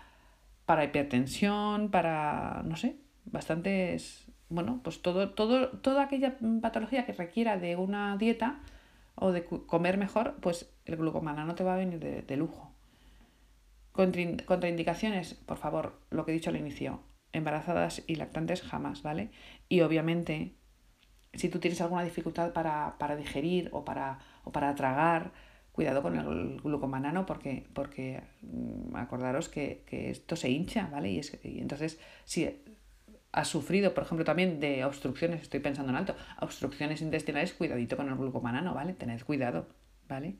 para 0.70 0.84
hipertensión, 0.84 1.90
para, 1.90 2.62
no 2.64 2.76
sé, 2.76 2.94
bastantes, 3.24 4.24
bueno, 4.50 4.78
pues 4.84 5.02
todo, 5.02 5.30
todo, 5.30 5.70
toda 5.70 6.04
aquella 6.04 6.36
patología 6.62 7.04
que 7.04 7.12
requiera 7.12 7.56
de 7.56 7.74
una 7.74 8.16
dieta 8.16 8.60
o 9.16 9.32
de 9.32 9.44
comer 9.44 9.98
mejor, 9.98 10.36
pues 10.40 10.72
el 10.84 10.94
glucomanano 10.94 11.56
te 11.56 11.64
va 11.64 11.74
a 11.74 11.78
venir 11.78 11.98
de, 11.98 12.36
lujo. 12.36 12.70
contraindicaciones, 13.92 15.34
por 15.34 15.56
favor, 15.56 15.98
lo 16.10 16.24
que 16.24 16.30
he 16.30 16.34
dicho 16.34 16.50
al 16.50 16.56
inicio, 16.56 17.00
embarazadas 17.32 18.02
y 18.06 18.16
lactantes 18.16 18.62
jamás, 18.62 19.02
¿vale? 19.02 19.30
Y 19.68 19.80
obviamente, 19.82 20.54
si 21.34 21.48
tú 21.48 21.58
tienes 21.58 21.80
alguna 21.80 22.02
dificultad 22.02 22.52
para, 22.52 22.96
para 22.98 23.16
digerir 23.16 23.68
o 23.72 23.84
para, 23.84 24.18
o 24.44 24.52
para 24.52 24.74
tragar, 24.74 25.32
cuidado 25.72 26.02
con 26.02 26.16
el 26.16 26.60
glucomanano 26.60 27.26
porque, 27.26 27.66
porque 27.72 28.22
mm, 28.42 28.96
acordaros 28.96 29.48
que, 29.48 29.84
esto 29.90 30.36
se 30.36 30.50
hincha, 30.50 30.88
¿vale? 30.90 31.10
Y, 31.10 31.18
es, 31.18 31.38
entonces, 31.42 31.98
si 32.24 32.62
has 33.32 33.48
sufrido, 33.48 33.94
por 33.94 34.04
ejemplo, 34.04 34.24
también 34.24 34.60
de 34.60 34.84
obstrucciones, 34.84 35.42
estoy 35.42 35.60
pensando 35.60 35.90
en 35.90 35.96
alto, 35.96 36.16
obstrucciones 36.40 37.00
intestinales, 37.00 37.54
cuidadito 37.54 37.96
con 37.96 38.08
el 38.08 38.16
glucomanano, 38.16 38.74
¿vale? 38.74 38.92
Tened 38.94 39.22
cuidado, 39.22 39.68
¿vale? 40.08 40.36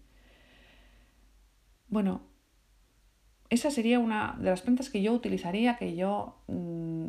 Bueno, 1.88 2.29
esa 3.50 3.70
sería 3.70 3.98
una 3.98 4.36
de 4.38 4.50
las 4.50 4.62
plantas 4.62 4.88
que 4.90 5.02
yo 5.02 5.12
utilizaría, 5.12 5.76
que 5.76 5.96
yo 5.96 6.36
mm, 6.46 7.08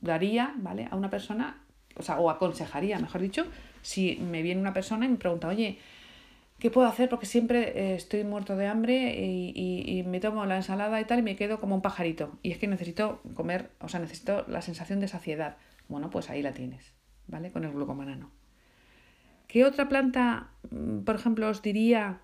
daría, 0.00 0.54
¿vale? 0.58 0.88
A 0.90 0.96
una 0.96 1.08
persona, 1.08 1.62
o 1.96 2.02
sea, 2.02 2.18
o 2.18 2.30
aconsejaría, 2.30 2.98
mejor 2.98 3.20
dicho, 3.20 3.46
si 3.80 4.16
me 4.16 4.42
viene 4.42 4.60
una 4.60 4.72
persona 4.72 5.06
y 5.06 5.08
me 5.08 5.16
pregunta, 5.16 5.46
oye, 5.46 5.78
¿qué 6.58 6.70
puedo 6.70 6.88
hacer? 6.88 7.08
Porque 7.08 7.26
siempre 7.26 7.78
eh, 7.78 7.94
estoy 7.94 8.24
muerto 8.24 8.56
de 8.56 8.66
hambre 8.66 9.14
y, 9.16 10.02
me 10.06 10.18
tomo 10.18 10.44
la 10.46 10.56
ensalada 10.56 11.00
y 11.00 11.04
tal 11.04 11.20
y 11.20 11.22
me 11.22 11.36
quedo 11.36 11.60
como 11.60 11.76
un 11.76 11.82
pajarito. 11.82 12.38
Y 12.42 12.50
es 12.50 12.58
que 12.58 12.66
necesito 12.66 13.22
comer, 13.34 13.70
o 13.80 13.88
sea, 13.88 14.00
necesito 14.00 14.44
la 14.48 14.62
sensación 14.62 14.98
de 14.98 15.06
saciedad. 15.06 15.56
Bueno, 15.88 16.10
pues 16.10 16.28
ahí 16.30 16.42
la 16.42 16.52
tienes, 16.52 16.92
¿vale? 17.28 17.52
Con 17.52 17.64
el 17.64 17.72
glucomanano. 17.72 18.30
¿Qué 19.46 19.64
otra 19.64 19.88
planta, 19.88 20.50
mm, 20.70 21.00
por 21.00 21.14
ejemplo, 21.14 21.48
os 21.48 21.62
diría 21.62 22.20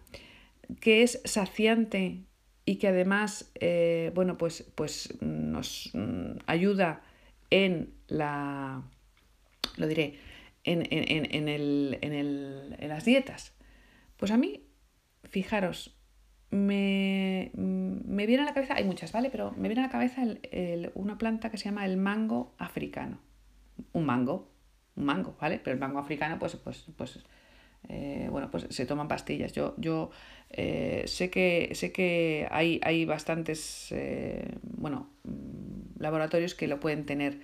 que 0.81 1.03
es 1.03 1.21
saciante 1.25 2.26
y 2.67 2.77
que 2.77 2.89
además, 2.89 3.51
eh, 3.55 4.11
bueno, 4.15 4.37
pues, 4.37 4.71
pues 4.75 5.17
nos 5.23 5.91
mm, 5.95 6.39
ayuda 6.47 7.01
en 7.49 7.95
la, 8.09 8.83
lo 9.77 9.87
diré, 9.87 10.19
en, 10.65 10.83
el, 11.49 11.99
en 12.03 12.89
las 12.89 13.05
dietas? 13.05 13.55
Pues 14.17 14.33
a 14.33 14.37
mí, 14.37 14.67
fijaros, 15.23 15.97
me, 16.51 17.53
viene 17.55 18.43
a 18.43 18.47
la 18.47 18.55
cabeza, 18.55 18.75
hay 18.75 18.85
muchas, 18.85 19.13
¿vale? 19.13 19.31
Pero 19.31 19.53
me 19.53 19.69
viene 19.69 19.83
a 19.83 19.87
la 19.87 19.93
cabeza 19.93 20.23
una 20.95 21.19
planta 21.19 21.51
que 21.51 21.59
se 21.59 21.67
llama 21.67 21.85
el 21.85 21.97
mango 21.97 22.55
africano. 22.59 23.21
Un 23.93 24.07
mango, 24.07 24.51
un 24.97 25.05
mango, 25.05 25.37
¿vale? 25.41 25.61
Pero 25.63 25.75
el 25.75 25.81
mango 25.81 26.01
africano, 26.01 26.39
pues, 26.41 26.57
pues, 26.57 26.87
pues, 26.97 27.21
eh, 27.89 28.29
bueno, 28.31 28.51
pues 28.51 28.67
se 28.71 28.87
toman 28.87 29.09
pastillas. 29.09 29.53
Yo, 29.53 29.75
yo 29.77 30.11
eh, 30.51 31.05
sé 31.07 31.31
que, 31.31 31.71
sé 31.75 31.93
que 31.93 32.49
hay, 32.51 32.81
hay 32.83 33.05
bastantes, 33.05 33.89
eh, 33.93 34.49
bueno, 34.63 35.09
mm, 35.25 36.01
laboratorios 36.01 36.55
que 36.55 36.67
lo 36.69 36.81
pueden 36.81 37.07
tener. 37.07 37.41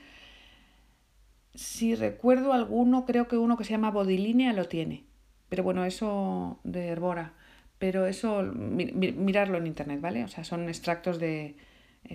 Si 1.55 1.95
recuerdo 1.95 2.53
alguno, 2.53 3.05
creo 3.05 3.29
que 3.29 3.37
uno 3.37 3.57
que 3.57 3.65
se 3.65 3.71
llama 3.71 3.91
Bodilínea 3.91 4.53
lo 4.53 4.67
tiene. 4.69 5.05
Pero 5.49 5.63
bueno, 5.63 5.85
eso 5.85 6.61
de 6.65 6.89
Herbora. 6.89 7.35
Pero 7.79 8.07
eso, 8.07 8.43
mirarlo 8.43 9.59
en 9.59 9.67
internet, 9.67 10.01
¿vale? 10.01 10.25
O 10.25 10.29
sea, 10.29 10.45
son 10.45 10.69
extractos 10.69 11.19
de. 11.19 11.57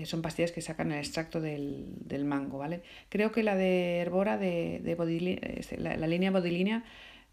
Son 0.05 0.21
pastillas 0.21 0.51
que 0.51 0.61
sacan 0.61 0.91
el 0.91 0.99
extracto 0.99 1.39
del, 1.41 2.25
mango, 2.25 2.57
¿vale? 2.57 2.83
Creo 3.09 3.31
que 3.31 3.43
la 3.43 3.55
de 3.55 3.99
Herbora, 3.99 4.37
de, 4.37 4.79
de 4.83 5.77
la, 5.77 6.07
línea 6.07 6.31
Bodilínea, 6.31 6.83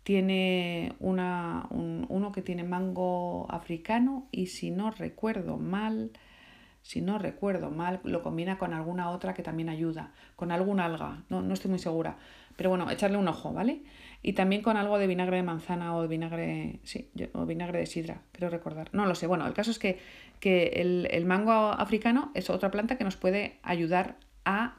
tiene 0.05 0.95
una, 1.01 1.67
uno 1.71 2.31
que 2.33 2.43
tiene 2.43 2.63
mango 2.63 3.47
africano 3.51 4.29
y 4.31 4.47
si 4.47 4.71
no 4.71 4.91
recuerdo 4.91 5.57
mal, 5.57 6.13
si 6.83 7.01
no 7.01 7.19
recuerdo 7.19 7.71
mal, 7.71 8.01
lo 8.05 8.23
combina 8.23 8.59
con 8.59 8.75
alguna 8.75 9.11
otra 9.11 9.35
que 9.35 9.43
también 9.43 9.69
ayuda, 9.69 10.13
con 10.37 10.53
algún 10.53 10.79
alga, 10.79 11.25
no, 11.31 11.43
no 11.43 11.55
estoy 11.55 11.71
muy 11.71 11.81
segura. 11.81 12.19
Pero 12.57 12.71
bueno, 12.71 12.91
echarle 12.91 13.17
un 13.17 13.27
ojo, 13.27 13.53
¿vale? 13.53 13.83
Y 14.23 14.35
también 14.35 14.63
con 14.63 14.77
algo 14.77 14.99
de 14.99 15.07
vinagre 15.07 15.37
de 15.37 15.43
manzana 15.43 15.97
o 15.97 16.03
de 16.03 16.09
vinagre, 16.09 16.79
sí, 16.85 17.11
o 17.33 17.47
vinagre 17.47 17.81
de 17.81 17.87
sidra, 17.87 18.23
quiero 18.33 18.49
recordar. 18.49 18.89
No 18.93 19.07
lo 19.07 19.15
sé. 19.15 19.27
Bueno, 19.27 19.47
el 19.47 19.55
caso 19.55 19.71
es 19.71 19.79
que, 19.79 19.99
el, 20.43 21.25
mango 21.27 21.53
africano 21.53 22.31
es 22.35 22.51
otra 22.51 22.71
planta 22.71 22.97
que 22.97 23.05
nos 23.05 23.17
puede 23.17 23.59
ayudar 23.63 24.17
a 24.45 24.77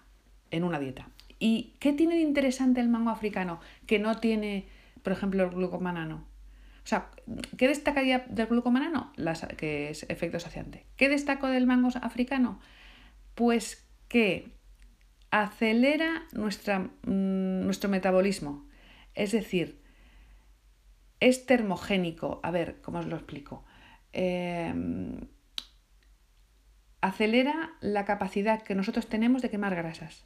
en 0.52 0.64
una 0.64 0.80
dieta. 0.80 1.10
¿Y 1.38 1.74
qué 1.80 1.92
tiene 1.92 2.16
de 2.16 2.22
interesante 2.22 2.80
el 2.80 2.88
mango 2.88 3.10
africano 3.10 3.60
que 3.88 4.00
no 4.00 4.20
tiene, 4.20 4.68
por 5.06 5.14
ejemplo, 5.14 5.44
el 5.44 5.52
glucomanano? 5.52 6.26
O 6.84 6.88
sea, 6.88 7.12
¿qué 7.58 7.68
destacaría 7.68 8.26
del 8.28 8.48
glucomanano? 8.48 9.14
Las, 9.18 9.46
que 9.56 9.92
es 9.92 10.02
efecto 10.10 10.40
saciante. 10.40 10.88
¿Qué 10.98 11.10
destaco 11.10 11.46
del 11.46 11.68
mango 11.68 11.90
africano? 12.02 12.60
Pues 13.36 13.88
que 14.08 14.52
acelera 15.30 16.24
nuestra, 16.34 16.80
mm, 16.80 17.66
nuestro 17.66 17.88
metabolismo. 17.88 18.68
Es 19.14 19.32
decir, 19.32 19.80
es 21.20 21.46
termogénico. 21.46 22.40
A 22.42 22.50
ver, 22.50 22.82
¿cómo 22.82 22.98
os 22.98 23.06
lo 23.06 23.16
explico? 23.16 23.64
Em, 24.12 25.28
acelera 27.02 27.74
la 27.80 28.06
capacidad 28.06 28.64
que 28.64 28.74
nosotros 28.74 29.08
tenemos 29.08 29.44
de 29.44 29.52
quemar 29.52 29.76
grasas. 29.76 30.26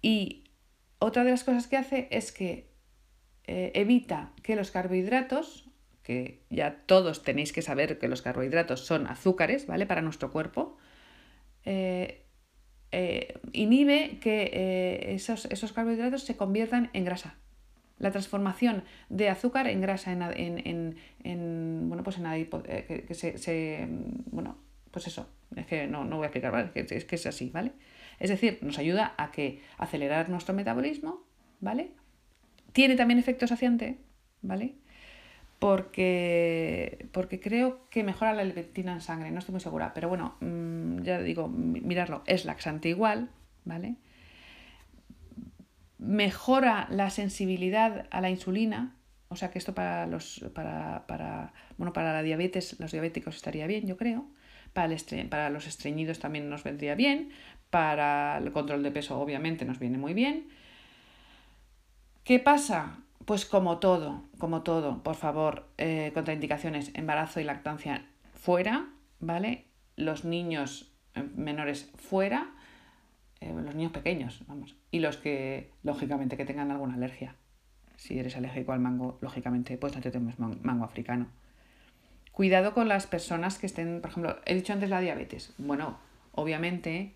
Y 0.00 0.44
otra 1.02 1.24
de 1.24 1.30
las 1.30 1.44
cosas 1.44 1.66
que 1.66 1.76
hace 1.76 2.08
es 2.10 2.32
que 2.32 2.70
eh, 3.46 3.72
evita 3.74 4.32
que 4.42 4.54
los 4.54 4.70
carbohidratos, 4.70 5.68
que 6.02 6.42
ya 6.48 6.82
todos 6.86 7.22
tenéis 7.22 7.52
que 7.52 7.62
saber 7.62 7.98
que 7.98 8.08
los 8.08 8.22
carbohidratos 8.22 8.86
son 8.86 9.06
azúcares, 9.06 9.66
¿vale? 9.66 9.86
Para 9.86 10.02
nuestro 10.02 10.30
cuerpo, 10.30 10.78
eh, 11.64 12.24
eh, 12.92 13.38
inhibe 13.52 14.18
que 14.20 15.12
esos, 15.14 15.46
esos, 15.46 15.72
carbohidratos 15.72 16.22
se 16.22 16.36
conviertan 16.36 16.90
en 16.92 17.04
grasa. 17.04 17.36
La 17.98 18.10
transformación 18.10 18.84
de 19.08 19.28
azúcar 19.28 19.66
en 19.68 19.80
grasa, 19.80 20.12
en, 20.12 20.96
en, 21.24 21.88
bueno, 21.88 22.02
pues 22.02 22.18
en 22.18 22.46
que, 23.06 23.14
se, 23.14 23.88
bueno, 24.30 24.58
pues 24.90 25.06
eso, 25.06 25.28
es 25.56 25.66
que 25.66 25.86
no, 25.86 26.04
no 26.04 26.16
voy 26.16 26.24
a 26.24 26.26
explicar, 26.28 26.52
¿vale? 26.52 26.70
Es 26.74 27.04
que 27.04 27.16
es 27.16 27.26
así, 27.26 27.50
¿vale? 27.50 27.72
Es 28.22 28.30
decir, 28.30 28.60
nos 28.62 28.78
ayuda 28.78 29.14
a 29.18 29.32
que 29.32 29.60
acelerar 29.78 30.28
nuestro 30.28 30.54
metabolismo, 30.54 31.24
¿vale? 31.58 31.90
Tiene 32.72 32.94
también 32.94 33.18
efecto 33.18 33.48
saciante, 33.48 33.98
¿vale? 34.42 34.76
Porque, 35.58 37.08
porque 37.10 37.40
creo 37.40 37.88
que 37.90 38.04
mejora 38.04 38.32
la 38.32 38.44
leptina 38.44 38.92
en 38.92 39.00
sangre, 39.00 39.32
no 39.32 39.40
estoy 39.40 39.54
muy 39.54 39.60
segura, 39.60 39.92
pero 39.92 40.08
bueno, 40.08 40.36
mm, 40.38 41.02
ya 41.02 41.20
digo, 41.20 41.48
mirarlo, 41.48 42.22
es 42.26 42.44
laxante 42.44 42.88
igual, 42.88 43.28
¿vale? 43.64 43.96
Mejora 45.98 46.86
la 46.90 47.10
sensibilidad 47.10 48.06
a 48.12 48.20
la 48.20 48.30
insulina, 48.30 48.94
o 49.30 49.34
sea 49.34 49.50
que 49.50 49.58
esto 49.58 49.74
para 49.74 50.06
los 50.06 50.44
para, 50.54 51.08
para, 51.08 51.54
bueno, 51.76 51.92
para 51.92 52.12
la 52.12 52.22
diabetes, 52.22 52.78
los 52.78 52.92
diabéticos 52.92 53.34
estaría 53.34 53.66
bien, 53.66 53.84
yo 53.88 53.96
creo. 53.96 54.28
Para, 54.72 54.94
el 54.94 55.28
para 55.28 55.50
los 55.50 55.66
estreñidos 55.66 56.18
también 56.18 56.48
nos 56.48 56.62
vendría 56.64 56.94
bien. 56.94 57.30
Para 57.72 58.36
el 58.36 58.52
control 58.52 58.82
de 58.82 58.90
peso, 58.90 59.18
obviamente, 59.18 59.64
nos 59.64 59.78
viene 59.78 59.96
muy 59.96 60.12
bien. 60.12 60.46
¿Qué 62.22 62.38
pasa? 62.38 62.98
Pues 63.24 63.46
como 63.46 63.78
todo, 63.78 64.24
como 64.36 64.60
todo, 64.60 65.02
por 65.02 65.14
favor, 65.14 65.70
eh, 65.78 66.10
contraindicaciones, 66.12 66.90
embarazo 66.92 67.40
y 67.40 67.44
lactancia 67.44 68.04
fuera, 68.34 68.90
¿vale? 69.20 69.64
Los 69.96 70.26
niños 70.26 70.92
eh, 71.14 71.22
menores 71.34 71.90
fuera, 71.94 72.50
eh, 73.40 73.54
los 73.54 73.74
niños 73.74 73.92
pequeños, 73.92 74.44
vamos, 74.46 74.76
y 74.90 75.00
los 75.00 75.16
que, 75.16 75.70
lógicamente, 75.82 76.36
que 76.36 76.44
tengan 76.44 76.70
alguna 76.70 76.92
alergia. 76.92 77.36
Si 77.96 78.18
eres 78.18 78.36
alérgico 78.36 78.72
al 78.72 78.80
mango, 78.80 79.16
lógicamente, 79.22 79.78
pues 79.78 79.94
no 79.94 80.02
te 80.02 80.10
tomes 80.10 80.38
mango 80.38 80.84
africano. 80.84 81.28
Cuidado 82.32 82.74
con 82.74 82.86
las 82.86 83.06
personas 83.06 83.58
que 83.58 83.64
estén, 83.64 84.02
por 84.02 84.10
ejemplo, 84.10 84.36
he 84.44 84.54
dicho 84.54 84.74
antes 84.74 84.90
la 84.90 85.00
diabetes. 85.00 85.54
Bueno, 85.56 85.96
obviamente 86.32 87.14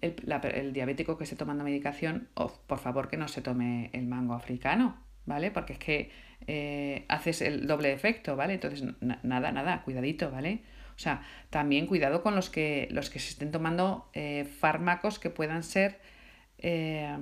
el, 0.00 0.72
diabético 0.72 1.18
que 1.18 1.24
esté 1.24 1.36
tomando 1.36 1.64
medicación, 1.64 2.28
por 2.66 2.78
favor 2.78 3.08
que 3.08 3.16
no 3.16 3.28
se 3.28 3.42
tome 3.42 3.90
el 3.92 4.06
mango 4.06 4.34
africano, 4.34 5.02
¿vale? 5.26 5.50
Porque 5.50 5.74
es 5.74 5.78
que 5.78 6.10
eh, 6.46 7.04
haces 7.08 7.42
el 7.42 7.66
doble 7.66 7.92
efecto, 7.92 8.36
¿vale? 8.36 8.54
Entonces, 8.54 8.84
nada, 9.00 9.52
nada, 9.52 9.82
cuidadito, 9.82 10.30
¿vale? 10.30 10.62
O 10.94 10.98
sea, 10.98 11.22
también 11.50 11.86
cuidado 11.86 12.22
con 12.22 12.34
los 12.34 12.50
que, 12.50 12.88
los 12.90 13.10
que 13.10 13.18
se 13.18 13.30
estén 13.30 13.50
tomando 13.50 14.10
eh, 14.14 14.44
fármacos 14.44 15.18
que 15.18 15.30
puedan 15.30 15.62
ser 15.62 16.00
eh, 16.58 17.16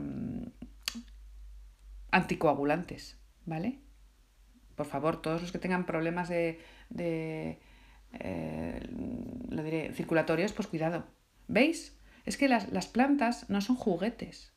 anticoagulantes, 2.11 3.19
¿vale? 3.45 3.79
Por 4.75 4.87
favor, 4.87 5.23
todos 5.23 5.41
los 5.41 5.53
que 5.53 5.59
tengan 5.59 5.87
problemas 5.87 6.29
de, 6.29 6.61
de 6.91 7.59
lo 9.51 9.63
diré, 9.63 9.93
circulatorios, 9.93 10.53
pues 10.53 10.69
cuidado. 10.69 11.07
¿Veis? 11.49 11.97
Es 12.27 12.37
que 12.37 12.49
las, 12.49 12.89
plantas 12.89 13.49
no 13.49 13.61
son 13.61 13.77
juguetes. 13.77 14.53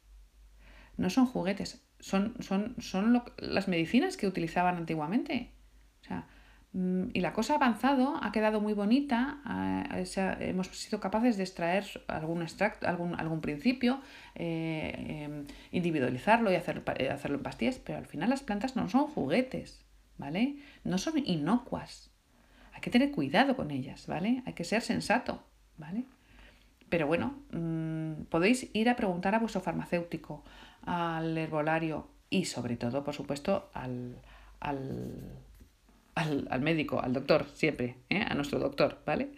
No 0.98 1.10
son 1.10 1.28
juguetes. 1.28 1.86
Son, 2.00 2.34
son, 2.40 2.76
son 2.80 3.24
las 3.38 3.68
medicinas 3.68 4.18
que 4.18 4.28
utilizaban 4.28 4.76
antiguamente. 4.76 5.52
O 6.02 6.04
sea, 6.04 6.28
mm, 6.74 7.10
y 7.14 7.20
la 7.22 7.34
cosa 7.34 7.54
ha 7.54 7.56
avanzado, 7.58 8.20
ha 8.22 8.32
quedado 8.32 8.60
muy 8.60 8.74
bonita, 8.74 9.42
hemos 10.40 10.68
sido 10.70 11.00
capaces 11.00 11.38
de 11.38 11.44
extraer 11.44 11.86
algún 12.08 12.42
extracto, 12.42 12.88
algún, 12.88 13.14
algún 13.20 13.42
principio, 13.42 14.02
eh, 14.34 15.26
em, 15.26 15.46
individualizarlo 15.72 16.52
y 16.52 16.56
hacer, 16.56 16.84
eh, 16.98 17.10
hacerlo 17.10 17.38
en 17.38 17.44
pastillas, 17.44 17.78
pero 17.78 18.00
al 18.00 18.08
final 18.08 18.30
las 18.30 18.42
plantas 18.42 18.76
no 18.76 18.90
son 18.90 19.06
juguetes, 19.08 19.86
¿vale? 20.18 20.58
No 20.84 20.98
son 20.98 21.20
inocuas. 21.24 22.12
Hay 22.74 22.82
que 22.82 22.90
tener 22.90 23.12
cuidado 23.12 23.56
con 23.56 23.70
ellas, 23.72 24.08
¿vale? 24.08 24.42
Hay 24.46 24.54
que 24.54 24.64
ser 24.64 24.82
sensato, 24.82 25.44
¿vale? 25.78 26.06
Pero 26.90 27.08
bueno, 27.08 27.36
mm, 27.52 28.24
podéis 28.30 28.70
ir 28.74 28.90
a 28.90 28.96
preguntar 28.96 29.36
a 29.36 29.40
vuestro 29.40 29.62
farmacéutico, 29.62 30.44
al 30.86 31.38
herbolario 31.38 32.08
y 32.30 32.46
sobre 32.46 32.78
todo, 32.78 33.04
por 33.04 33.14
supuesto, 33.14 33.70
al, 33.74 34.22
médico, 36.62 37.00
al 37.00 37.14
doctor, 37.14 37.46
siempre, 37.54 37.98
¿eh? 38.10 38.26
a 38.28 38.34
nuestro 38.34 38.60
doctor, 38.60 39.02
¿vale? 39.06 39.30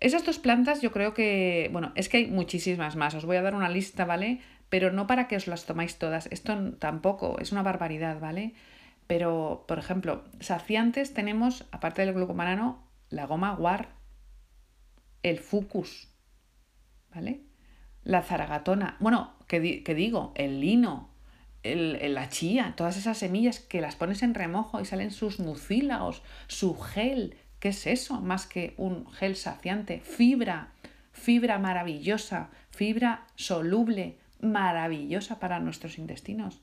Esas 0.00 0.24
dos 0.24 0.38
plantas 0.38 0.82
yo 0.82 0.92
creo 0.92 1.14
que, 1.14 1.68
bueno, 1.72 1.92
es 1.94 2.08
que 2.08 2.18
hay 2.18 2.26
muchísimas 2.26 2.96
más, 2.96 3.14
os 3.14 3.24
voy 3.24 3.36
a 3.36 3.42
dar 3.42 3.54
una 3.54 3.68
lista, 3.68 4.04
¿vale? 4.04 4.40
Pero 4.68 4.92
no 4.92 5.06
para 5.06 5.28
que 5.28 5.36
os 5.36 5.46
las 5.46 5.66
tomáis 5.66 5.98
todas, 5.98 6.26
esto 6.26 6.72
tampoco, 6.74 7.38
es 7.38 7.52
una 7.52 7.62
barbaridad, 7.62 8.20
¿vale? 8.20 8.54
Pero, 9.06 9.64
por 9.68 9.78
ejemplo, 9.78 10.24
saciantes 10.40 11.14
tenemos, 11.14 11.66
aparte 11.70 12.04
del 12.04 12.14
glucomanano, 12.14 12.82
la 13.10 13.26
goma 13.26 13.54
guar, 13.54 13.88
el 15.22 15.38
fucus, 15.38 16.13
¿vale? 17.14 17.40
La 18.02 18.22
zaragatona, 18.22 18.96
bueno, 19.00 19.34
¿qué, 19.46 19.60
digo? 19.60 20.32
El 20.34 20.60
lino, 20.60 21.08
el, 21.62 22.14
la 22.14 22.28
chía, 22.28 22.74
todas 22.76 22.96
esas 22.96 23.18
semillas 23.18 23.60
que 23.60 23.80
las 23.80 23.96
pones 23.96 24.22
en 24.22 24.34
remojo 24.34 24.80
y 24.80 24.84
salen 24.84 25.10
sus 25.10 25.40
mucílagos, 25.40 26.22
su 26.46 26.76
gel, 26.78 27.36
¿qué 27.60 27.68
es 27.68 27.86
eso? 27.86 28.20
Más 28.20 28.46
que 28.46 28.74
un 28.76 29.10
gel 29.12 29.36
saciante, 29.36 30.00
fibra, 30.00 30.72
fibra 31.12 31.58
maravillosa, 31.58 32.50
fibra 32.70 33.26
soluble, 33.36 34.18
maravillosa 34.40 35.40
para 35.40 35.60
nuestros 35.60 35.98
intestinos. 35.98 36.60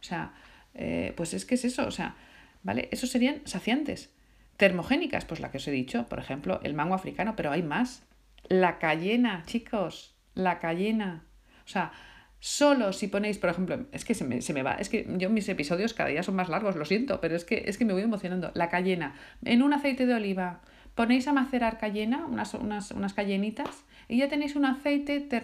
O 0.00 0.04
sea, 0.04 0.32
eh, 0.74 1.12
pues 1.16 1.34
es 1.34 1.44
que 1.44 1.54
es 1.54 1.64
eso, 1.64 1.86
o 1.86 1.92
sea, 1.92 2.16
¿vale? 2.62 2.88
Esos 2.90 3.10
serían 3.10 3.42
saciantes. 3.44 4.10
Termogénicas, 4.56 5.24
pues 5.24 5.40
la 5.40 5.50
que 5.50 5.58
os 5.58 5.68
he 5.68 5.70
dicho, 5.70 6.08
por 6.08 6.18
ejemplo, 6.18 6.60
el 6.62 6.74
mango 6.74 6.94
africano, 6.94 7.36
pero 7.36 7.52
hay 7.52 7.62
más. 7.62 8.02
La 8.48 8.78
cayena, 8.78 9.42
chicos, 9.46 10.16
la 10.34 10.58
cayena. 10.58 11.24
O 11.64 11.68
sea, 11.68 11.92
solo 12.40 12.92
si 12.92 13.06
ponéis, 13.06 13.38
por 13.38 13.50
ejemplo, 13.50 13.86
es 13.92 14.04
que 14.04 14.14
se 14.14 14.24
me, 14.24 14.62
va, 14.62 14.74
es 14.74 14.88
que 14.88 15.06
yo 15.16 15.30
mis 15.30 15.48
episodios 15.48 15.94
cada 15.94 16.08
día 16.08 16.22
son 16.22 16.34
más 16.34 16.48
largos, 16.48 16.76
lo 16.76 16.84
siento, 16.84 17.20
pero 17.20 17.36
es 17.36 17.44
que, 17.44 17.64
es 17.66 17.78
que 17.78 17.84
me 17.84 17.92
voy 17.92 18.02
emocionando. 18.02 18.50
La 18.54 18.68
cayena, 18.68 19.14
en 19.44 19.62
un 19.62 19.72
aceite 19.72 20.06
de 20.06 20.14
oliva, 20.14 20.60
ponéis 20.94 21.28
a 21.28 21.32
macerar 21.32 21.78
cayena, 21.78 22.26
unas, 22.26 22.54
unas, 22.54 23.14
cayenitas, 23.14 23.84
y 24.08 24.18
ya 24.18 24.28
tenéis 24.28 24.56
un 24.56 24.64
aceite 24.64 25.28
eh, 25.30 25.42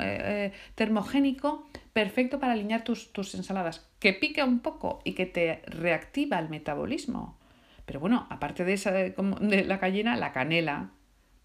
eh, 0.00 0.52
termogénico 0.74 1.68
perfecto 1.92 2.40
para 2.40 2.54
alinear 2.54 2.82
tus, 2.82 3.12
tus 3.12 3.34
ensaladas, 3.34 3.88
que 3.98 4.12
pica 4.12 4.44
un 4.44 4.60
poco 4.60 5.00
y 5.04 5.12
que 5.12 5.26
te 5.26 5.62
reactiva 5.66 6.38
el 6.38 6.48
metabolismo. 6.48 7.38
Pero 7.84 8.00
bueno, 8.00 8.26
aparte 8.30 8.64
de, 8.64 8.72
esa, 8.72 8.90
de 8.92 9.64
la 9.66 9.78
cayena, 9.78 10.16
la 10.16 10.32
canela, 10.32 10.90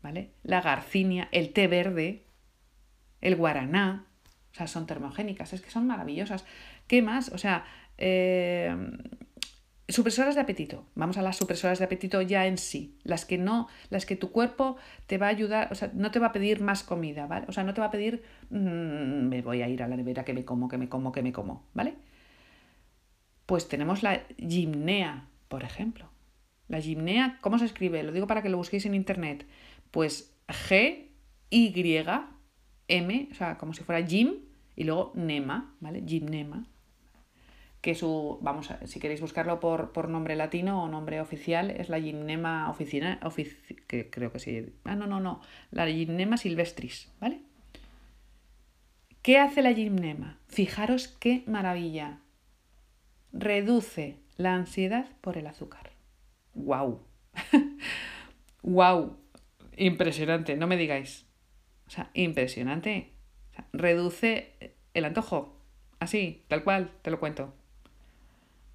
¿vale? 0.03 0.31
La 0.43 0.61
garcinia, 0.61 1.29
el 1.31 1.53
té 1.53 1.67
verde, 1.67 2.25
el 3.21 3.35
guaraná, 3.35 4.05
o 4.51 4.55
sea, 4.55 4.67
son 4.67 4.85
termogénicas, 4.85 5.53
es 5.53 5.61
que 5.61 5.71
son 5.71 5.87
maravillosas. 5.87 6.45
¿Qué 6.87 7.01
más? 7.01 7.29
O 7.29 7.39
sea, 7.39 7.65
eh, 7.97 8.75
supresoras 9.87 10.35
de 10.35 10.41
apetito. 10.41 10.85
Vamos 10.93 11.17
a 11.17 11.21
las 11.21 11.37
supresoras 11.37 11.79
de 11.79 11.85
apetito 11.85 12.21
ya 12.21 12.45
en 12.45 12.57
sí, 12.57 12.97
las 13.03 13.25
que 13.25 13.37
no, 13.37 13.67
las 13.89 14.05
que 14.05 14.15
tu 14.15 14.31
cuerpo 14.31 14.77
te 15.07 15.17
va 15.17 15.27
a 15.27 15.29
ayudar, 15.29 15.69
o 15.71 15.75
sea, 15.75 15.89
no 15.93 16.11
te 16.11 16.19
va 16.19 16.27
a 16.27 16.31
pedir 16.33 16.61
más 16.61 16.83
comida, 16.83 17.25
¿vale? 17.25 17.45
O 17.47 17.53
sea, 17.53 17.63
no 17.63 17.73
te 17.73 17.81
va 17.81 17.87
a 17.87 17.91
pedir, 17.91 18.23
mm, 18.49 19.27
me 19.27 19.41
voy 19.41 19.61
a 19.61 19.69
ir 19.69 19.81
a 19.81 19.87
la 19.87 19.95
nevera 19.95 20.25
que 20.25 20.33
me 20.33 20.45
como, 20.45 20.67
que 20.67 20.77
me 20.77 20.89
como, 20.89 21.11
que 21.11 21.23
me 21.23 21.31
como, 21.31 21.65
¿vale? 21.73 21.95
Pues 23.45 23.67
tenemos 23.67 24.03
la 24.03 24.21
gimnea, 24.37 25.27
por 25.47 25.63
ejemplo. 25.63 26.09
La 26.67 26.79
gimnea, 26.79 27.37
¿cómo 27.41 27.59
se 27.59 27.65
escribe? 27.65 28.03
Lo 28.03 28.11
digo 28.11 28.27
para 28.27 28.41
que 28.41 28.49
lo 28.49 28.57
busquéis 28.57 28.85
en 28.85 28.95
internet. 28.95 29.45
Pues 29.93 30.35
G, 30.47 31.11
Y, 31.51 31.71
M, 32.87 33.27
o 33.31 33.35
sea, 33.35 33.59
como 33.59 33.75
si 33.75 33.83
fuera 33.83 34.03
Jim, 34.03 34.39
y 34.75 34.85
luego 34.85 35.11
Nema, 35.13 35.75
¿vale? 35.81 36.03
Gimnema. 36.03 36.65
que 37.79 37.93
su, 37.93 38.39
vamos, 38.41 38.71
a, 38.71 38.87
si 38.87 38.99
queréis 38.99 39.21
buscarlo 39.21 39.59
por, 39.59 39.91
por, 39.91 40.09
nombre 40.09 40.35
latino 40.35 40.81
o 40.81 40.87
nombre 40.87 41.21
oficial, 41.21 41.69
es 41.69 41.89
la 41.89 41.99
Gymnema 41.99 42.71
oficina, 42.71 43.19
que 43.85 44.09
creo 44.09 44.31
que 44.31 44.39
sí. 44.39 44.73
Ah, 44.83 44.95
no, 44.95 45.05
no, 45.05 45.19
no, 45.19 45.41
la 45.69 45.85
Gymnema 45.85 46.37
silvestris, 46.37 47.11
¿vale? 47.19 47.41
¿Qué 49.21 49.37
hace 49.37 49.61
la 49.61 49.73
Gymnema? 49.73 50.39
Fijaros 50.47 51.07
qué 51.07 51.43
maravilla. 51.45 52.17
Reduce 53.31 54.17
la 54.37 54.55
ansiedad 54.55 55.05
por 55.21 55.37
el 55.37 55.45
azúcar. 55.45 55.91
¡Wow! 56.55 56.99
¡Wow! 58.63 59.17
Impresionante, 59.77 60.55
no 60.55 60.67
me 60.67 60.77
digáis. 60.77 61.25
O 61.87 61.89
sea, 61.89 62.09
impresionante. 62.13 63.11
reduce 63.71 64.75
el 64.93 65.05
antojo. 65.05 65.57
Así, 65.99 66.43
tal 66.47 66.63
cual, 66.63 66.91
te 67.01 67.11
lo 67.11 67.19
cuento. 67.19 67.53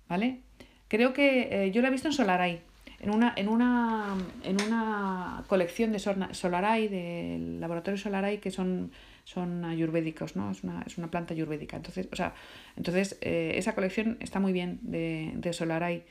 ¿Vale? 0.09 0.41
Creo 0.89 1.13
que 1.13 1.49
eh, 1.51 1.71
yo 1.71 1.83
la 1.83 1.89
he 1.89 1.91
visto 1.91 2.09
en 2.09 2.15
Solaray. 2.15 2.63
En 3.01 3.11
una, 3.11 3.33
en 3.37 3.49
una, 3.49 4.17
en 4.43 4.61
una 4.63 5.45
colección 5.47 5.93
de 5.93 6.01
Solaray, 6.01 6.89
del 6.89 7.61
laboratorio 7.61 7.97
Solaray, 7.97 8.39
que 8.39 8.51
son, 8.51 8.91
son 9.25 9.65
ayurvédicos, 9.65 10.35
¿no? 10.35 10.51
Es 10.51 10.65
una, 10.65 10.83
es 10.85 10.99
una 10.99 11.09
planta 11.09 11.33
ayurvédica. 11.33 11.77
Entonces, 11.77 12.09
o 12.11 12.17
sea, 12.17 12.35
entonces 12.77 13.17
eh, 13.21 13.53
esa 13.55 13.77
colección 13.77 14.17
está 14.21 14.41
muy 14.41 14.53
bien 14.53 14.81
de, 14.83 15.33
de 15.37 15.53
Solaray. 15.53 16.03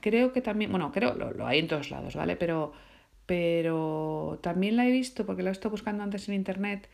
Creo 0.00 0.32
que 0.32 0.40
también, 0.40 0.72
bueno, 0.72 0.90
creo, 0.90 1.14
lo, 1.14 1.32
lo 1.32 1.46
hay 1.46 1.60
en 1.60 1.68
todos 1.68 1.90
lados, 1.90 2.16
¿vale? 2.16 2.34
Pero 2.34 2.72
pero 3.26 4.38
también 4.42 4.76
la 4.76 4.86
he 4.86 4.90
visto, 4.90 5.26
porque 5.26 5.42
la 5.42 5.50
he 5.50 5.52
estado 5.52 5.70
buscando 5.70 6.02
antes 6.02 6.28
en 6.28 6.34
internet, 6.34 6.88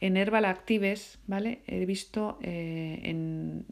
en 0.00 0.16
Herbal 0.16 0.44
Actives, 0.44 1.18
¿vale? 1.26 1.62
He 1.66 1.84
visto 1.86 2.38
eh, 2.42 3.00
en 3.04 3.66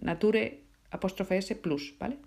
Nature 0.00 0.60
apóstrofe 0.90 1.38
S 1.38 1.54
plus, 1.56 1.94
¿vale? 1.98 2.18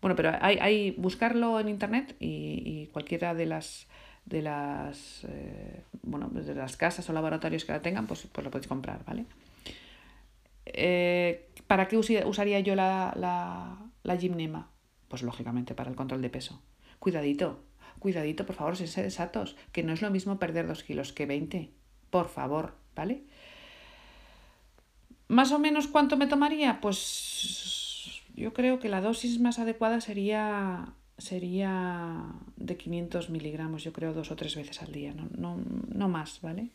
Bueno, 0.00 0.14
pero 0.14 0.32
hay, 0.40 0.58
hay 0.60 0.90
buscarlo 0.92 1.58
en 1.58 1.68
internet 1.68 2.14
y, 2.20 2.88
cualquiera 2.92 3.34
de 3.34 3.46
las 3.46 3.86
de 4.26 4.42
las 4.42 5.24
eh, 5.28 5.82
bueno, 6.02 6.28
de 6.28 6.54
las 6.54 6.76
casas 6.76 7.08
o 7.08 7.12
laboratorios 7.12 7.64
que 7.64 7.72
la 7.72 7.80
tengan, 7.80 8.06
pues, 8.06 8.26
pues 8.30 8.44
lo 8.44 8.50
podéis 8.50 8.68
comprar, 8.68 9.04
¿vale? 9.04 9.24
Eh, 10.66 11.48
¿Para 11.66 11.88
qué 11.88 11.96
usaría 11.96 12.60
yo 12.60 12.74
la, 12.74 13.14
la, 13.16 13.78
la 14.02 14.16
gimnema? 14.16 14.70
Pues 15.08 15.22
lógicamente 15.22 15.74
para 15.74 15.90
el 15.90 15.96
control 15.96 16.22
de 16.22 16.30
peso. 16.30 16.60
Cuidadito, 16.98 17.62
cuidadito, 17.98 18.46
por 18.46 18.56
favor, 18.56 18.76
sé 18.76 18.86
sensatos, 18.86 19.56
que 19.72 19.82
no 19.82 19.92
es 19.92 20.02
lo 20.02 20.10
mismo 20.10 20.38
perder 20.38 20.66
2 20.66 20.82
kilos 20.82 21.12
que 21.12 21.26
20. 21.26 21.70
Por 22.10 22.28
favor, 22.28 22.74
¿vale? 22.94 23.24
¿Más 25.28 25.52
o 25.52 25.58
menos 25.58 25.88
cuánto 25.88 26.16
me 26.16 26.26
tomaría? 26.26 26.80
Pues 26.80 28.22
yo 28.34 28.52
creo 28.52 28.78
que 28.78 28.88
la 28.88 29.00
dosis 29.00 29.40
más 29.40 29.58
adecuada 29.58 30.00
sería, 30.00 30.92
sería 31.18 32.22
de 32.56 32.76
500 32.76 33.30
miligramos, 33.30 33.82
yo 33.82 33.92
creo 33.92 34.12
dos 34.12 34.30
o 34.30 34.36
tres 34.36 34.54
veces 34.54 34.82
al 34.82 34.92
día, 34.92 35.14
no, 35.14 35.28
no, 35.36 35.58
no 35.88 36.08
más, 36.08 36.40
¿vale? 36.42 36.70